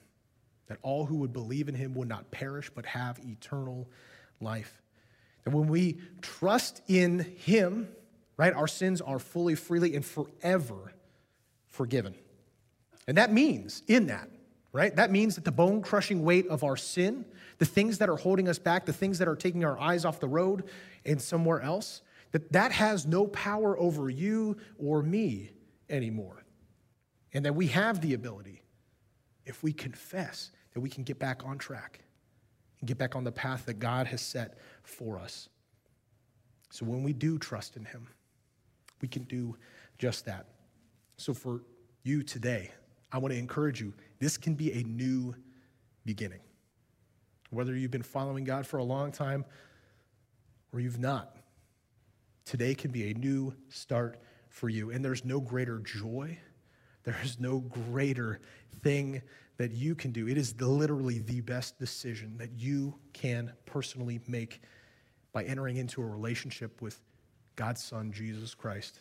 that 0.69 0.79
all 0.83 1.05
who 1.05 1.17
would 1.17 1.33
believe 1.33 1.69
in 1.69 1.75
Him 1.75 1.95
would 1.95 2.09
not 2.09 2.31
perish 2.31 2.71
but 2.75 2.87
have 2.87 3.19
eternal 3.25 3.89
life. 4.41 4.81
And 5.45 5.53
when 5.53 5.69
we 5.69 5.99
trust 6.23 6.83
in 6.87 7.21
Him, 7.39 7.89
right, 8.37 8.53
our 8.53 8.69
sins 8.69 9.01
are 9.01 9.19
fully, 9.19 9.55
freely, 9.55 9.95
and 9.95 10.05
forever 10.05 10.93
forgiven. 11.67 12.15
And 13.07 13.17
that 13.17 13.33
means, 13.33 13.83
in 13.89 14.07
that, 14.07 14.29
right, 14.73 14.95
that 14.95 15.11
means 15.11 15.35
that 15.35 15.45
the 15.45 15.53
bone 15.53 15.83
crushing 15.83 16.23
weight 16.23 16.47
of 16.49 16.63
our 16.63 16.77
sin, 16.77 17.25
the 17.59 17.65
things 17.65 17.99
that 17.99 18.09
are 18.09 18.17
holding 18.17 18.49
us 18.49 18.59
back, 18.59 18.87
the 18.87 18.93
things 18.93 19.19
that 19.19 19.29
are 19.29 19.37
taking 19.37 19.65
our 19.65 19.79
eyes 19.79 20.05
off 20.05 20.21
the 20.21 20.29
road 20.29 20.65
and 21.05 21.21
somewhere 21.21 21.61
else, 21.61 22.03
that 22.33 22.53
that 22.53 22.73
has 22.73 23.07
no 23.07 23.27
power 23.27 23.79
over 23.79 24.11
you 24.11 24.57
or 24.79 25.03
me 25.03 25.51
anymore. 25.91 26.45
And 27.33 27.45
that 27.45 27.55
we 27.55 27.67
have 27.69 28.01
the 28.01 28.15
ability, 28.15 28.63
if 29.45 29.63
we 29.63 29.73
confess, 29.73 30.51
that 30.73 30.81
we 30.81 30.89
can 30.89 31.05
get 31.05 31.19
back 31.19 31.45
on 31.45 31.59
track 31.59 32.01
and 32.81 32.89
get 32.89 32.99
back 32.99 33.17
on 33.17 33.25
the 33.25 33.33
path 33.33 33.67
that 33.67 33.79
God 33.79 34.07
has 34.07 34.21
set 34.21 34.59
for 34.83 35.19
us. 35.19 35.49
So 36.71 36.85
when 36.85 37.03
we 37.03 37.13
do 37.13 37.39
trust 37.39 37.77
in 37.77 37.85
Him, 37.85 38.07
we 39.01 39.09
can 39.09 39.25
do 39.25 39.57
just 39.99 40.25
that. 40.27 40.47
So 41.17 41.35
for 41.35 41.63
you 42.03 42.23
today, 42.23 42.71
I 43.11 43.19
want 43.19 43.33
to 43.33 43.39
encourage 43.39 43.81
you 43.81 43.93
this 44.19 44.37
can 44.37 44.55
be 44.55 44.73
a 44.73 44.83
new 44.85 45.35
beginning. 46.05 46.41
Whether 47.51 47.75
you've 47.75 47.91
been 47.91 48.03
following 48.03 48.45
God 48.45 48.67
for 48.67 48.79
a 48.79 48.85
long 48.85 49.11
time 49.11 49.45
or 50.73 50.81
you've 50.81 50.99
not, 50.99 51.37
today 52.45 52.75
can 52.75 52.91
be 52.91 53.11
a 53.11 53.15
new 53.15 53.55
start 53.69 54.19
for 54.49 54.69
you. 54.69 54.91
And 54.91 55.05
there's 55.05 55.25
no 55.25 55.41
greater 55.41 55.79
joy, 55.79 56.39
there's 57.05 57.39
no 57.39 57.61
greater 57.61 58.41
thing 58.83 59.23
that 59.57 59.73
you 59.73 59.95
can 59.95 60.13
do. 60.13 60.29
It 60.29 60.39
is 60.39 60.61
literally 60.61 61.19
the 61.19 61.41
best 61.41 61.79
decision 61.79 62.37
that 62.39 62.53
you 62.57 62.95
can 63.13 63.53
personally 63.67 64.21
make 64.29 64.63
by 65.33 65.45
entering 65.45 65.77
into 65.77 66.01
a 66.01 66.07
relationship 66.07 66.81
with 66.81 67.01
God's 67.57 67.83
Son, 67.83 68.13
Jesus 68.13 68.55
Christ. 68.55 69.01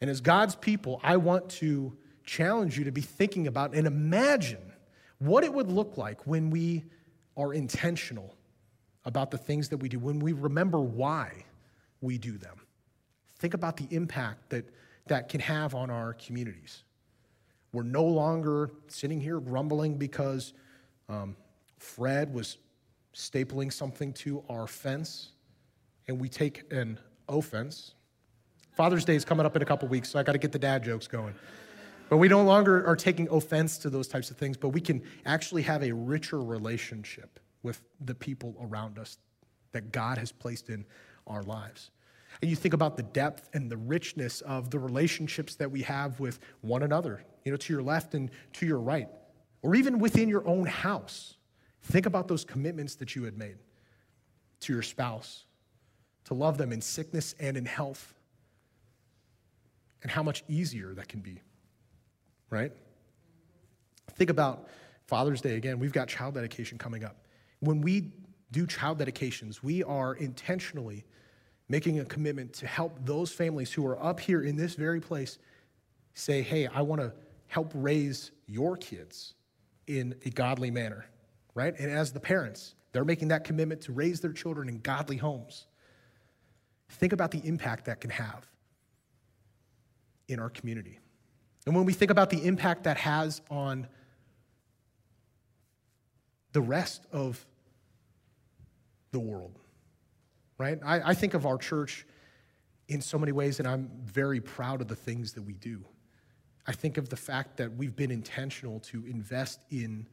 And 0.00 0.10
as 0.10 0.20
God's 0.20 0.56
people, 0.56 1.00
I 1.02 1.16
want 1.16 1.48
to 1.50 1.96
challenge 2.24 2.76
you 2.76 2.84
to 2.84 2.92
be 2.92 3.00
thinking 3.00 3.46
about 3.46 3.74
and 3.74 3.86
imagine 3.86 4.72
what 5.18 5.44
it 5.44 5.52
would 5.52 5.70
look 5.70 5.96
like 5.96 6.26
when 6.26 6.50
we 6.50 6.84
are 7.36 7.54
intentional 7.54 8.34
about 9.04 9.30
the 9.30 9.38
things 9.38 9.68
that 9.70 9.78
we 9.78 9.88
do, 9.88 9.98
when 9.98 10.18
we 10.18 10.32
remember 10.32 10.80
why 10.80 11.44
we 12.00 12.18
do 12.18 12.36
them. 12.36 12.60
Think 13.38 13.54
about 13.54 13.76
the 13.76 13.86
impact 13.90 14.50
that 14.50 14.68
that 15.08 15.28
can 15.28 15.40
have 15.40 15.74
on 15.74 15.90
our 15.90 16.14
communities. 16.14 16.84
We're 17.72 17.82
no 17.82 18.04
longer 18.04 18.70
sitting 18.86 19.20
here 19.20 19.40
grumbling 19.40 19.98
because 19.98 20.54
um, 21.08 21.36
Fred 21.78 22.32
was 22.32 22.58
stapling 23.14 23.72
something 23.72 24.12
to 24.14 24.42
our 24.48 24.66
fence 24.66 25.32
and 26.06 26.20
we 26.20 26.28
take 26.28 26.70
an 26.72 26.98
offense. 27.28 27.94
Father's 28.72 29.04
Day 29.04 29.16
is 29.16 29.24
coming 29.24 29.44
up 29.44 29.56
in 29.56 29.62
a 29.62 29.66
couple 29.66 29.88
weeks, 29.88 30.08
so 30.08 30.18
I 30.18 30.22
got 30.22 30.32
to 30.32 30.38
get 30.38 30.52
the 30.52 30.58
dad 30.58 30.84
jokes 30.84 31.06
going. 31.06 31.34
But 32.08 32.16
we 32.18 32.28
no 32.28 32.42
longer 32.42 32.86
are 32.86 32.96
taking 32.96 33.28
offense 33.28 33.76
to 33.78 33.90
those 33.90 34.08
types 34.08 34.30
of 34.30 34.38
things, 34.38 34.56
but 34.56 34.70
we 34.70 34.80
can 34.80 35.02
actually 35.26 35.62
have 35.62 35.82
a 35.82 35.92
richer 35.92 36.40
relationship 36.40 37.38
with 37.62 37.82
the 38.00 38.14
people 38.14 38.56
around 38.62 38.98
us 38.98 39.18
that 39.72 39.92
God 39.92 40.16
has 40.16 40.32
placed 40.32 40.70
in 40.70 40.86
our 41.26 41.42
lives. 41.42 41.90
And 42.40 42.50
you 42.50 42.56
think 42.56 42.74
about 42.74 42.96
the 42.96 43.02
depth 43.02 43.48
and 43.54 43.70
the 43.70 43.76
richness 43.76 44.40
of 44.42 44.70
the 44.70 44.78
relationships 44.78 45.54
that 45.56 45.70
we 45.70 45.82
have 45.82 46.20
with 46.20 46.38
one 46.60 46.82
another, 46.82 47.24
you 47.44 47.50
know, 47.50 47.56
to 47.56 47.72
your 47.72 47.82
left 47.82 48.14
and 48.14 48.30
to 48.54 48.66
your 48.66 48.78
right, 48.78 49.08
or 49.62 49.74
even 49.74 49.98
within 49.98 50.28
your 50.28 50.46
own 50.46 50.66
house. 50.66 51.36
Think 51.82 52.06
about 52.06 52.28
those 52.28 52.44
commitments 52.44 52.94
that 52.96 53.16
you 53.16 53.24
had 53.24 53.36
made 53.38 53.56
to 54.60 54.72
your 54.72 54.82
spouse, 54.82 55.44
to 56.24 56.34
love 56.34 56.58
them 56.58 56.72
in 56.72 56.80
sickness 56.80 57.34
and 57.40 57.56
in 57.56 57.64
health, 57.64 58.14
and 60.02 60.10
how 60.10 60.22
much 60.22 60.44
easier 60.48 60.94
that 60.94 61.08
can 61.08 61.20
be, 61.20 61.40
right? 62.50 62.72
Think 64.12 64.30
about 64.30 64.68
Father's 65.06 65.40
Day 65.40 65.56
again. 65.56 65.78
We've 65.78 65.92
got 65.92 66.08
child 66.08 66.34
dedication 66.34 66.76
coming 66.78 67.04
up. 67.04 67.26
When 67.60 67.80
we 67.80 68.12
do 68.50 68.66
child 68.66 68.98
dedications, 68.98 69.62
we 69.62 69.82
are 69.82 70.14
intentionally 70.14 71.04
making 71.68 72.00
a 72.00 72.04
commitment 72.04 72.52
to 72.54 72.66
help 72.66 72.98
those 73.04 73.30
families 73.30 73.72
who 73.72 73.86
are 73.86 74.02
up 74.02 74.20
here 74.20 74.42
in 74.42 74.56
this 74.56 74.74
very 74.74 75.00
place 75.00 75.38
say, 76.14 76.42
hey, 76.42 76.66
I 76.66 76.82
want 76.82 77.00
to 77.00 77.12
help 77.46 77.70
raise 77.74 78.30
your 78.46 78.76
kids 78.76 79.34
in 79.86 80.14
a 80.24 80.30
godly 80.30 80.70
manner, 80.70 81.06
right? 81.54 81.78
And 81.78 81.90
as 81.90 82.12
the 82.12 82.20
parents, 82.20 82.74
they're 82.92 83.04
making 83.04 83.28
that 83.28 83.44
commitment 83.44 83.82
to 83.82 83.92
raise 83.92 84.20
their 84.20 84.32
children 84.32 84.68
in 84.68 84.80
godly 84.80 85.16
homes. 85.16 85.66
Think 86.90 87.12
about 87.12 87.30
the 87.30 87.40
impact 87.46 87.84
that 87.84 88.00
can 88.00 88.10
have 88.10 88.46
in 90.28 90.40
our 90.40 90.50
community. 90.50 90.98
And 91.66 91.76
when 91.76 91.84
we 91.84 91.92
think 91.92 92.10
about 92.10 92.30
the 92.30 92.44
impact 92.46 92.84
that 92.84 92.96
has 92.96 93.42
on 93.50 93.86
the 96.52 96.60
rest 96.60 97.06
of 97.12 97.44
the 99.10 99.18
world, 99.18 99.58
right? 100.58 100.78
I, 100.84 101.10
I, 101.10 101.14
think 101.14 101.34
of 101.34 101.46
our 101.46 101.56
church 101.56 102.06
in 102.88 103.00
so 103.00 103.18
many 103.18 103.32
ways, 103.32 103.58
and 103.60 103.68
I'm 103.68 103.90
very 104.04 104.40
proud 104.40 104.80
of 104.80 104.88
the 104.88 104.96
things 104.96 105.32
that 105.34 105.42
we 105.42 105.54
do. 105.54 105.84
I 106.66 106.72
think 106.72 106.98
of 106.98 107.08
the 107.08 107.16
fact 107.16 107.56
that 107.58 107.74
we've 107.76 107.96
been 107.96 108.10
intentional 108.10 108.80
to 108.80 109.06
invest 109.06 109.60
in 109.70 110.06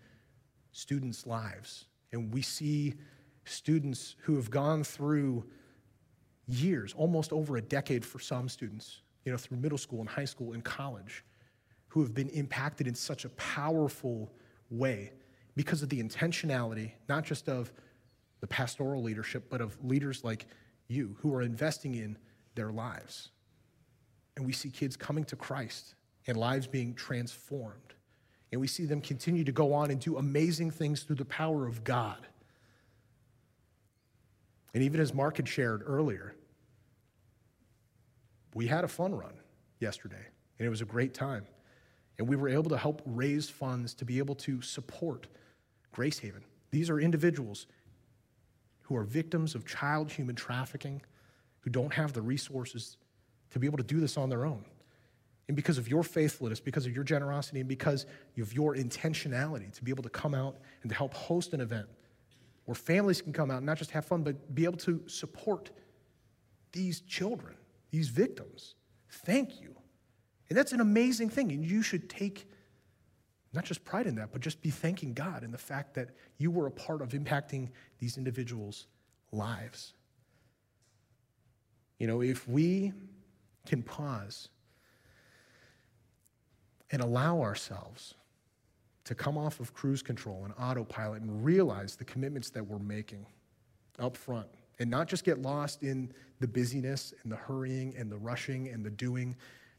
students' 0.72 1.26
lives, 1.26 1.86
and 2.14 2.34
we 2.34 2.42
see 2.42 2.94
students 3.46 4.16
who 4.22 4.36
have 4.36 4.50
gone 4.50 4.84
through 4.84 5.46
years, 6.48 6.94
almost 6.96 7.34
over 7.34 7.58
a 7.58 7.62
decade 7.62 8.06
for 8.06 8.20
some 8.20 8.48
students, 8.48 9.02
you 9.26 9.32
know, 9.32 9.38
through 9.38 9.58
middle 9.58 9.78
school 9.78 10.00
and 10.00 10.10
high 10.10 10.26
school 10.26 10.54
and 10.54 10.64
college, 10.64 11.24
who 11.88 12.02
have 12.02 12.14
been 12.14 12.30
impacted 12.30 12.88
in 12.88 12.96
such 12.96 13.26
a 13.26 13.30
powerful 13.30 14.32
way 14.70 15.12
because 15.56 15.82
of 15.82 15.90
the 15.90 16.02
intentionality, 16.02 16.92
not 17.08 17.24
just 17.24 17.48
of 17.48 17.72
the 18.46 18.50
pastoral 18.50 19.02
leadership, 19.02 19.50
but 19.50 19.60
of 19.60 19.76
leaders 19.84 20.24
like 20.24 20.46
you 20.88 21.16
who 21.22 21.34
are 21.34 21.42
investing 21.42 21.96
in 21.96 22.16
their 22.54 22.72
lives. 22.72 23.30
And 24.38 24.46
we 24.46 24.54
see 24.54 24.70
kids 24.70 24.96
coming 24.96 25.24
to 25.24 25.36
Christ 25.36 25.96
and 26.28 26.38
lives 26.38 26.68
being 26.68 26.94
transformed. 26.94 27.96
And 28.52 28.62
we 28.62 28.68
see 28.68 28.86
them 28.86 29.02
continue 29.02 29.44
to 29.46 29.52
go 29.52 29.74
on 29.74 29.90
and 29.90 30.00
do 30.00 30.18
amazing 30.18 30.70
things 30.70 31.02
through 31.02 31.16
the 31.16 31.26
power 31.26 31.66
of 31.66 31.84
God. 31.84 32.28
And 34.76 34.84
even 34.84 35.02
as 35.02 35.12
Mark 35.12 35.38
had 35.38 35.48
shared 35.48 35.82
earlier, 35.84 36.36
we 38.54 38.68
had 38.68 38.84
a 38.84 38.88
fun 38.88 39.16
run 39.16 39.34
yesterday, 39.80 40.24
and 40.60 40.68
it 40.68 40.70
was 40.70 40.82
a 40.82 40.86
great 40.86 41.16
time. 41.16 41.48
And 42.20 42.28
we 42.28 42.36
were 42.36 42.50
able 42.50 42.70
to 42.70 42.78
help 42.78 43.02
raise 43.08 43.50
funds 43.50 43.96
to 43.96 44.06
be 44.06 44.20
able 44.20 44.36
to 44.36 44.62
support 44.62 45.26
Grace 45.92 46.20
Haven. 46.20 46.44
These 46.70 46.92
are 46.92 47.00
individuals 47.00 47.66
who 48.86 48.96
are 48.96 49.04
victims 49.04 49.56
of 49.56 49.66
child 49.66 50.12
human 50.12 50.36
trafficking, 50.36 51.02
who 51.62 51.72
don't 51.72 51.94
have 51.94 52.14
the 52.14 52.22
resources 52.22 52.98
to 53.50 53.58
be 53.58 53.66
able 53.66 53.78
to 53.78 53.84
do 53.84 54.00
this 54.00 54.16
on 54.16 54.30
their 54.30 54.46
own. 54.46 54.64
And 55.48 55.56
because 55.56 55.78
of 55.78 55.88
your 55.88 56.04
faithfulness, 56.04 56.60
because 56.60 56.86
of 56.86 56.94
your 56.94 57.04
generosity, 57.04 57.60
and 57.60 57.68
because 57.70 58.06
of 58.40 58.54
your 58.54 58.76
intentionality 58.76 59.72
to 59.74 59.84
be 59.84 59.92
able 59.92 60.04
to 60.04 60.10
come 60.10 60.36
out 60.36 60.58
and 60.84 60.90
to 60.90 60.96
help 60.96 61.14
host 61.14 61.54
an 61.54 61.62
event 61.62 61.88
where 62.66 62.76
families 62.76 63.22
can 63.22 63.34
come 63.34 63.50
out 63.50 63.58
and 63.58 63.66
not 63.66 63.78
just 63.78 63.92
have 63.92 64.06
fun, 64.06 64.24
but 64.24 64.54
be 64.54 64.66
able 64.66 64.78
to 64.78 65.02
support 65.08 65.72
these 66.72 67.02
children, 67.02 67.56
these 67.92 68.10
victims. 68.10 68.76
Thank 69.10 69.62
you. 69.62 69.76
And 70.50 70.58
that's 70.58 70.74
an 70.74 70.80
amazing 70.80 71.30
thing. 71.30 71.52
And 71.52 71.66
you 71.66 71.82
should 71.82 72.08
take 72.08 72.48
not 73.56 73.66
just 73.66 73.84
pride 73.86 74.08
in 74.08 74.16
that, 74.16 74.32
but 74.32 74.42
just 74.42 74.62
be 74.62 74.70
thanking 74.70 75.14
God 75.14 75.44
in 75.44 75.52
the 75.52 75.58
fact 75.58 75.94
that 75.96 76.10
you 76.38 76.52
were 76.52 76.68
a 76.68 76.72
part 76.72 77.02
of 77.02 77.10
impacting 77.10 77.70
these 78.00 78.18
individuals' 78.18 78.88
lives. 79.32 79.94
You 82.00 82.08
know, 82.08 82.22
if 82.22 82.48
we 82.48 82.94
can 83.66 83.82
pause 83.82 84.50
and 86.92 87.02
allow 87.02 87.42
ourselves 87.42 88.14
to 89.06 89.16
come 89.16 89.38
off 89.38 89.60
of 89.60 89.74
cruise 89.74 90.02
control 90.02 90.44
and 90.46 90.54
autopilot 90.60 91.22
and 91.22 91.44
realize 91.46 91.96
the 91.96 92.06
commitments 92.06 92.50
that 92.50 92.66
we're 92.66 92.80
making 92.80 93.26
up 94.00 94.18
front 94.18 94.48
and 94.80 94.90
not 94.90 95.08
just 95.08 95.24
get 95.24 95.42
lost 95.42 95.84
in 95.84 96.12
the 96.40 96.48
busyness 96.48 97.14
and 97.24 97.32
the 97.32 97.36
hurrying 97.36 97.96
and 97.98 98.12
the 98.12 98.18
rushing 98.18 98.68
and 98.68 98.84
the 98.84 98.90
doing, 98.90 99.36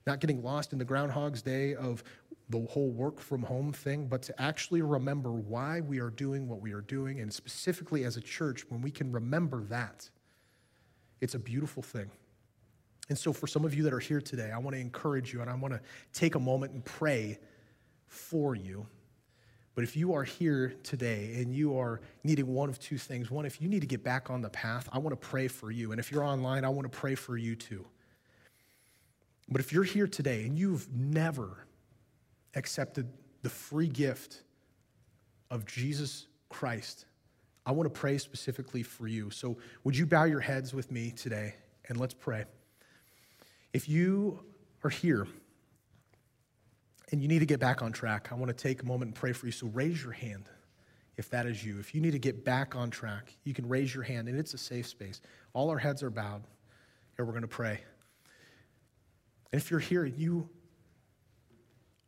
not 0.07 0.21
getting 0.21 0.42
lost 0.42 0.73
in 0.73 0.79
the 0.79 0.85
Groundhog's 0.85 1.42
Day 1.42 1.75
of 1.75 2.05
the 2.49 2.61
whole 2.71 2.90
work 2.90 3.19
from 3.19 3.42
home 3.42 3.73
thing, 3.73 4.07
but 4.07 4.23
to 4.23 4.40
actually 4.40 4.81
remember 4.81 5.33
why 5.33 5.81
we 5.81 5.99
are 5.99 6.11
doing 6.11 6.49
what 6.49 6.61
we 6.61 6.73
are 6.73 6.81
doing, 6.81 7.21
and 7.21 7.33
specifically 7.33 8.05
as 8.05 8.16
a 8.16 8.21
church, 8.21 8.64
when 8.69 8.81
we 8.81 8.90
can 8.90 9.11
remember 9.11 9.64
that, 9.64 10.09
it's 11.21 11.35
a 11.35 11.38
beautiful 11.38 11.83
thing. 11.83 12.09
And 13.09 13.19
so, 13.19 13.33
for 13.33 13.47
some 13.47 13.64
of 13.64 13.75
you 13.75 13.83
that 13.85 13.92
are 13.92 14.01
here 14.01 14.21
today, 14.21 14.53
I 14.53 14.59
want 14.59 14.75
to 14.75 14.81
encourage 14.81 15.33
you 15.33 15.40
and 15.40 15.51
I 15.51 15.55
want 15.55 15.75
to 15.75 15.81
take 16.12 16.35
a 16.35 16.40
moment 16.40 16.73
and 16.73 16.85
pray 16.85 17.38
for 18.07 18.55
you. 18.55 18.87
But 19.75 19.85
if 19.85 19.97
you 19.97 20.14
are 20.14 20.25
here 20.25 20.75
today 20.83 21.35
and 21.37 21.55
you 21.55 21.79
are 21.79 22.01
needing 22.25 22.47
one 22.47 22.69
of 22.69 22.79
two 22.79 22.97
things 22.97 23.31
one, 23.31 23.45
if 23.45 23.61
you 23.61 23.69
need 23.69 23.81
to 23.81 23.87
get 23.87 24.03
back 24.03 24.31
on 24.31 24.40
the 24.40 24.49
path, 24.49 24.88
I 24.92 24.99
want 24.99 25.21
to 25.21 25.29
pray 25.29 25.49
for 25.49 25.71
you. 25.71 25.90
And 25.92 26.01
if 26.01 26.11
you're 26.11 26.25
online, 26.25 26.64
I 26.64 26.69
want 26.69 26.90
to 26.90 26.99
pray 26.99 27.14
for 27.14 27.37
you 27.37 27.55
too. 27.55 27.85
But 29.48 29.61
if 29.61 29.72
you're 29.72 29.85
here 29.85 30.06
today 30.06 30.44
and 30.44 30.59
you've 30.59 30.92
never 30.92 31.66
accepted 32.54 33.09
the 33.42 33.50
free 33.50 33.88
gift 33.88 34.42
of 35.50 35.64
Jesus 35.66 36.26
Christ, 36.48 37.06
I 37.64 37.72
want 37.72 37.92
to 37.92 38.00
pray 38.00 38.18
specifically 38.18 38.82
for 38.82 39.06
you. 39.06 39.30
So, 39.30 39.56
would 39.85 39.96
you 39.96 40.06
bow 40.06 40.24
your 40.24 40.40
heads 40.40 40.72
with 40.74 40.90
me 40.90 41.11
today 41.11 41.54
and 41.88 41.98
let's 41.98 42.14
pray? 42.14 42.44
If 43.72 43.88
you 43.88 44.40
are 44.85 44.90
here 44.90 45.26
and 47.12 47.22
you 47.22 47.28
need 47.28 47.40
to 47.40 47.46
get 47.46 47.61
back 47.61 47.82
on 47.82 47.92
track, 47.92 48.28
I 48.32 48.35
want 48.35 48.48
to 48.48 48.54
take 48.54 48.82
a 48.82 48.87
moment 48.87 49.09
and 49.09 49.14
pray 49.14 49.32
for 49.32 49.46
you. 49.46 49.52
So 49.52 49.66
raise 49.68 50.02
your 50.02 50.12
hand 50.12 50.48
if 51.16 51.30
that 51.30 51.46
is 51.46 51.64
you. 51.64 51.78
If 51.78 51.94
you 51.94 52.00
need 52.00 52.12
to 52.12 52.18
get 52.18 52.44
back 52.44 52.74
on 52.76 52.90
track, 52.90 53.35
you 53.44 53.54
can 53.54 53.68
raise 53.68 53.94
your 53.94 54.04
hand, 54.04 54.28
and 54.28 54.38
it's 54.38 54.54
a 54.54 54.59
safe 54.59 54.87
space. 54.87 55.20
All 55.52 55.70
our 55.70 55.78
heads 55.78 56.02
are 56.02 56.11
bowed. 56.11 56.42
Here, 57.16 57.24
we're 57.24 57.32
going 57.32 57.42
to 57.42 57.48
pray. 57.48 57.80
And 59.57 59.62
if 59.62 59.71
you're 59.71 59.81
here, 59.81 60.05
and 60.05 60.19
you 60.19 60.51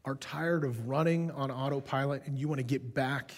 are 0.04 0.16
tired 0.16 0.64
of 0.64 0.86
running 0.86 1.30
on 1.30 1.50
autopilot 1.50 2.24
and 2.26 2.38
you 2.38 2.46
want 2.46 2.58
to 2.58 2.62
get 2.62 2.92
back 2.92 3.32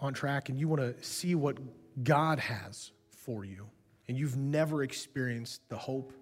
on 0.00 0.12
track 0.12 0.48
and 0.48 0.58
you 0.58 0.66
want 0.66 0.82
to 0.82 1.00
see 1.00 1.36
what 1.36 1.56
God 2.02 2.40
has 2.40 2.90
for 3.12 3.44
you, 3.44 3.68
and 4.08 4.18
you've 4.18 4.36
never 4.36 4.82
experienced 4.82 5.60
the 5.68 5.76
hope 5.76 6.12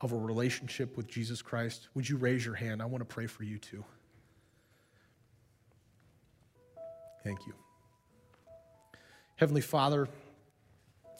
of 0.00 0.10
a 0.10 0.16
relationship 0.16 0.96
with 0.96 1.06
Jesus 1.06 1.42
Christ, 1.42 1.90
would 1.94 2.08
you 2.08 2.16
raise 2.16 2.44
your 2.44 2.56
hand? 2.56 2.82
I 2.82 2.86
want 2.86 3.02
to 3.02 3.14
pray 3.14 3.28
for 3.28 3.44
you 3.44 3.58
too. 3.58 3.84
Thank 7.22 7.46
you. 7.46 7.54
Heavenly 9.36 9.60
Father, 9.60 10.08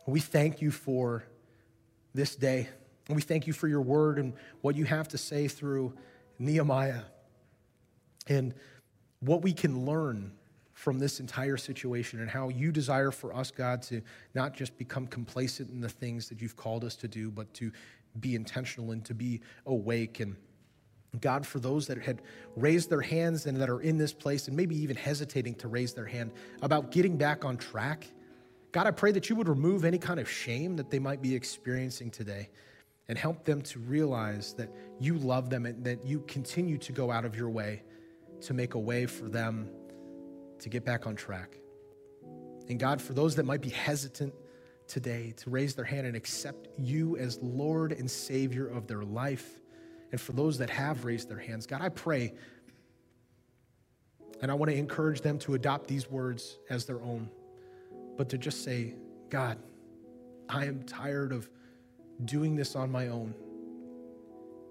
we 0.04 0.18
thank 0.18 0.60
you 0.60 0.72
for 0.72 1.22
this 2.12 2.34
day. 2.34 2.70
And 3.08 3.16
we 3.16 3.22
thank 3.22 3.46
you 3.46 3.52
for 3.52 3.68
your 3.68 3.80
word 3.80 4.18
and 4.18 4.34
what 4.60 4.76
you 4.76 4.84
have 4.84 5.08
to 5.08 5.18
say 5.18 5.48
through 5.48 5.94
Nehemiah 6.38 7.02
and 8.28 8.54
what 9.20 9.42
we 9.42 9.52
can 9.52 9.84
learn 9.84 10.32
from 10.72 10.98
this 10.98 11.20
entire 11.20 11.58
situation 11.58 12.20
and 12.20 12.30
how 12.30 12.48
you 12.48 12.72
desire 12.72 13.10
for 13.10 13.36
us, 13.36 13.50
God, 13.50 13.82
to 13.82 14.00
not 14.34 14.54
just 14.54 14.78
become 14.78 15.06
complacent 15.06 15.70
in 15.70 15.80
the 15.80 15.88
things 15.88 16.28
that 16.30 16.40
you've 16.40 16.56
called 16.56 16.84
us 16.84 16.96
to 16.96 17.08
do, 17.08 17.30
but 17.30 17.52
to 17.54 17.70
be 18.18 18.34
intentional 18.34 18.92
and 18.92 19.04
to 19.04 19.12
be 19.12 19.42
awake. 19.66 20.20
And 20.20 20.36
God, 21.20 21.44
for 21.46 21.58
those 21.58 21.86
that 21.88 22.00
had 22.00 22.22
raised 22.56 22.88
their 22.88 23.02
hands 23.02 23.44
and 23.44 23.60
that 23.60 23.68
are 23.68 23.80
in 23.80 23.98
this 23.98 24.14
place 24.14 24.48
and 24.48 24.56
maybe 24.56 24.74
even 24.76 24.96
hesitating 24.96 25.54
to 25.56 25.68
raise 25.68 25.92
their 25.92 26.06
hand 26.06 26.32
about 26.62 26.90
getting 26.92 27.18
back 27.18 27.44
on 27.44 27.58
track, 27.58 28.06
God, 28.72 28.86
I 28.86 28.92
pray 28.92 29.12
that 29.12 29.28
you 29.28 29.36
would 29.36 29.48
remove 29.48 29.84
any 29.84 29.98
kind 29.98 30.18
of 30.18 30.30
shame 30.30 30.76
that 30.76 30.90
they 30.90 30.98
might 30.98 31.20
be 31.20 31.34
experiencing 31.34 32.10
today 32.10 32.48
and 33.10 33.18
help 33.18 33.44
them 33.44 33.60
to 33.60 33.80
realize 33.80 34.54
that 34.54 34.70
you 35.00 35.18
love 35.18 35.50
them 35.50 35.66
and 35.66 35.84
that 35.84 36.06
you 36.06 36.20
continue 36.28 36.78
to 36.78 36.92
go 36.92 37.10
out 37.10 37.24
of 37.24 37.34
your 37.34 37.50
way 37.50 37.82
to 38.40 38.54
make 38.54 38.74
a 38.74 38.78
way 38.78 39.04
for 39.04 39.28
them 39.28 39.68
to 40.60 40.68
get 40.68 40.84
back 40.84 41.08
on 41.08 41.16
track. 41.16 41.58
And 42.68 42.78
God, 42.78 43.02
for 43.02 43.12
those 43.12 43.34
that 43.34 43.44
might 43.44 43.62
be 43.62 43.68
hesitant, 43.68 44.32
today 44.86 45.32
to 45.36 45.50
raise 45.50 45.74
their 45.74 45.84
hand 45.84 46.06
and 46.06 46.16
accept 46.16 46.68
you 46.78 47.16
as 47.16 47.38
Lord 47.42 47.92
and 47.92 48.10
Savior 48.10 48.66
of 48.68 48.86
their 48.86 49.02
life. 49.02 49.60
And 50.12 50.20
for 50.20 50.32
those 50.32 50.58
that 50.58 50.68
have 50.70 51.04
raised 51.04 51.28
their 51.28 51.38
hands, 51.38 51.66
God, 51.66 51.80
I 51.80 51.88
pray 51.88 52.34
and 54.40 54.50
I 54.50 54.54
want 54.54 54.70
to 54.70 54.76
encourage 54.76 55.20
them 55.20 55.38
to 55.40 55.54
adopt 55.54 55.86
these 55.86 56.10
words 56.10 56.58
as 56.70 56.86
their 56.86 57.00
own, 57.02 57.28
but 58.16 58.28
to 58.30 58.38
just 58.38 58.64
say, 58.64 58.94
God, 59.28 59.58
I 60.48 60.66
am 60.66 60.82
tired 60.84 61.32
of 61.32 61.48
doing 62.24 62.56
this 62.56 62.76
on 62.76 62.90
my 62.90 63.08
own. 63.08 63.34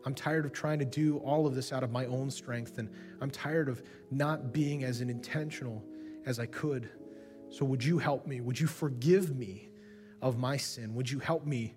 I'm 0.05 0.15
tired 0.15 0.45
of 0.45 0.53
trying 0.53 0.79
to 0.79 0.85
do 0.85 1.17
all 1.17 1.45
of 1.45 1.55
this 1.55 1.73
out 1.73 1.83
of 1.83 1.91
my 1.91 2.05
own 2.05 2.31
strength, 2.31 2.77
and 2.77 2.89
I'm 3.21 3.29
tired 3.29 3.67
of 3.67 3.83
not 4.11 4.53
being 4.53 4.83
as 4.83 5.01
intentional 5.01 5.83
as 6.25 6.39
I 6.39 6.45
could. 6.45 6.89
So, 7.49 7.65
would 7.65 7.83
you 7.83 7.97
help 7.97 8.25
me? 8.25 8.41
Would 8.41 8.59
you 8.59 8.67
forgive 8.67 9.35
me 9.35 9.69
of 10.21 10.37
my 10.37 10.57
sin. 10.57 10.95
Would 10.95 11.09
you 11.09 11.19
help 11.19 11.45
me 11.45 11.73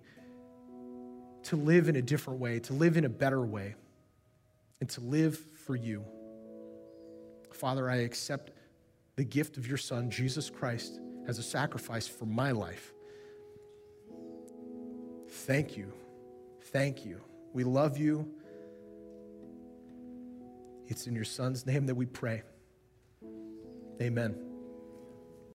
to 1.43 1.55
live 1.55 1.89
in 1.89 1.95
a 1.95 2.01
different 2.01 2.39
way, 2.39 2.59
to 2.59 2.73
live 2.73 2.97
in 2.97 3.05
a 3.05 3.09
better 3.09 3.41
way, 3.41 3.75
and 4.79 4.89
to 4.89 5.01
live 5.01 5.37
for 5.65 5.75
you? 5.75 6.03
Father, 7.51 7.89
I 7.89 7.97
accept 7.97 8.51
the 9.15 9.23
gift 9.23 9.57
of 9.57 9.67
your 9.67 9.77
Son, 9.77 10.09
Jesus 10.09 10.49
Christ, 10.49 10.99
as 11.27 11.37
a 11.39 11.43
sacrifice 11.43 12.07
for 12.07 12.25
my 12.25 12.51
life. 12.51 12.92
Thank 15.33 15.75
you. 15.75 15.91
Thank 16.61 17.05
you. 17.05 17.19
We 17.53 17.63
love 17.63 17.97
you. 17.97 18.31
It's 20.87 21.07
in 21.07 21.15
your 21.15 21.25
Son's 21.25 21.65
name 21.65 21.85
that 21.87 21.95
we 21.95 22.05
pray. 22.05 22.43
Amen. 24.01 24.52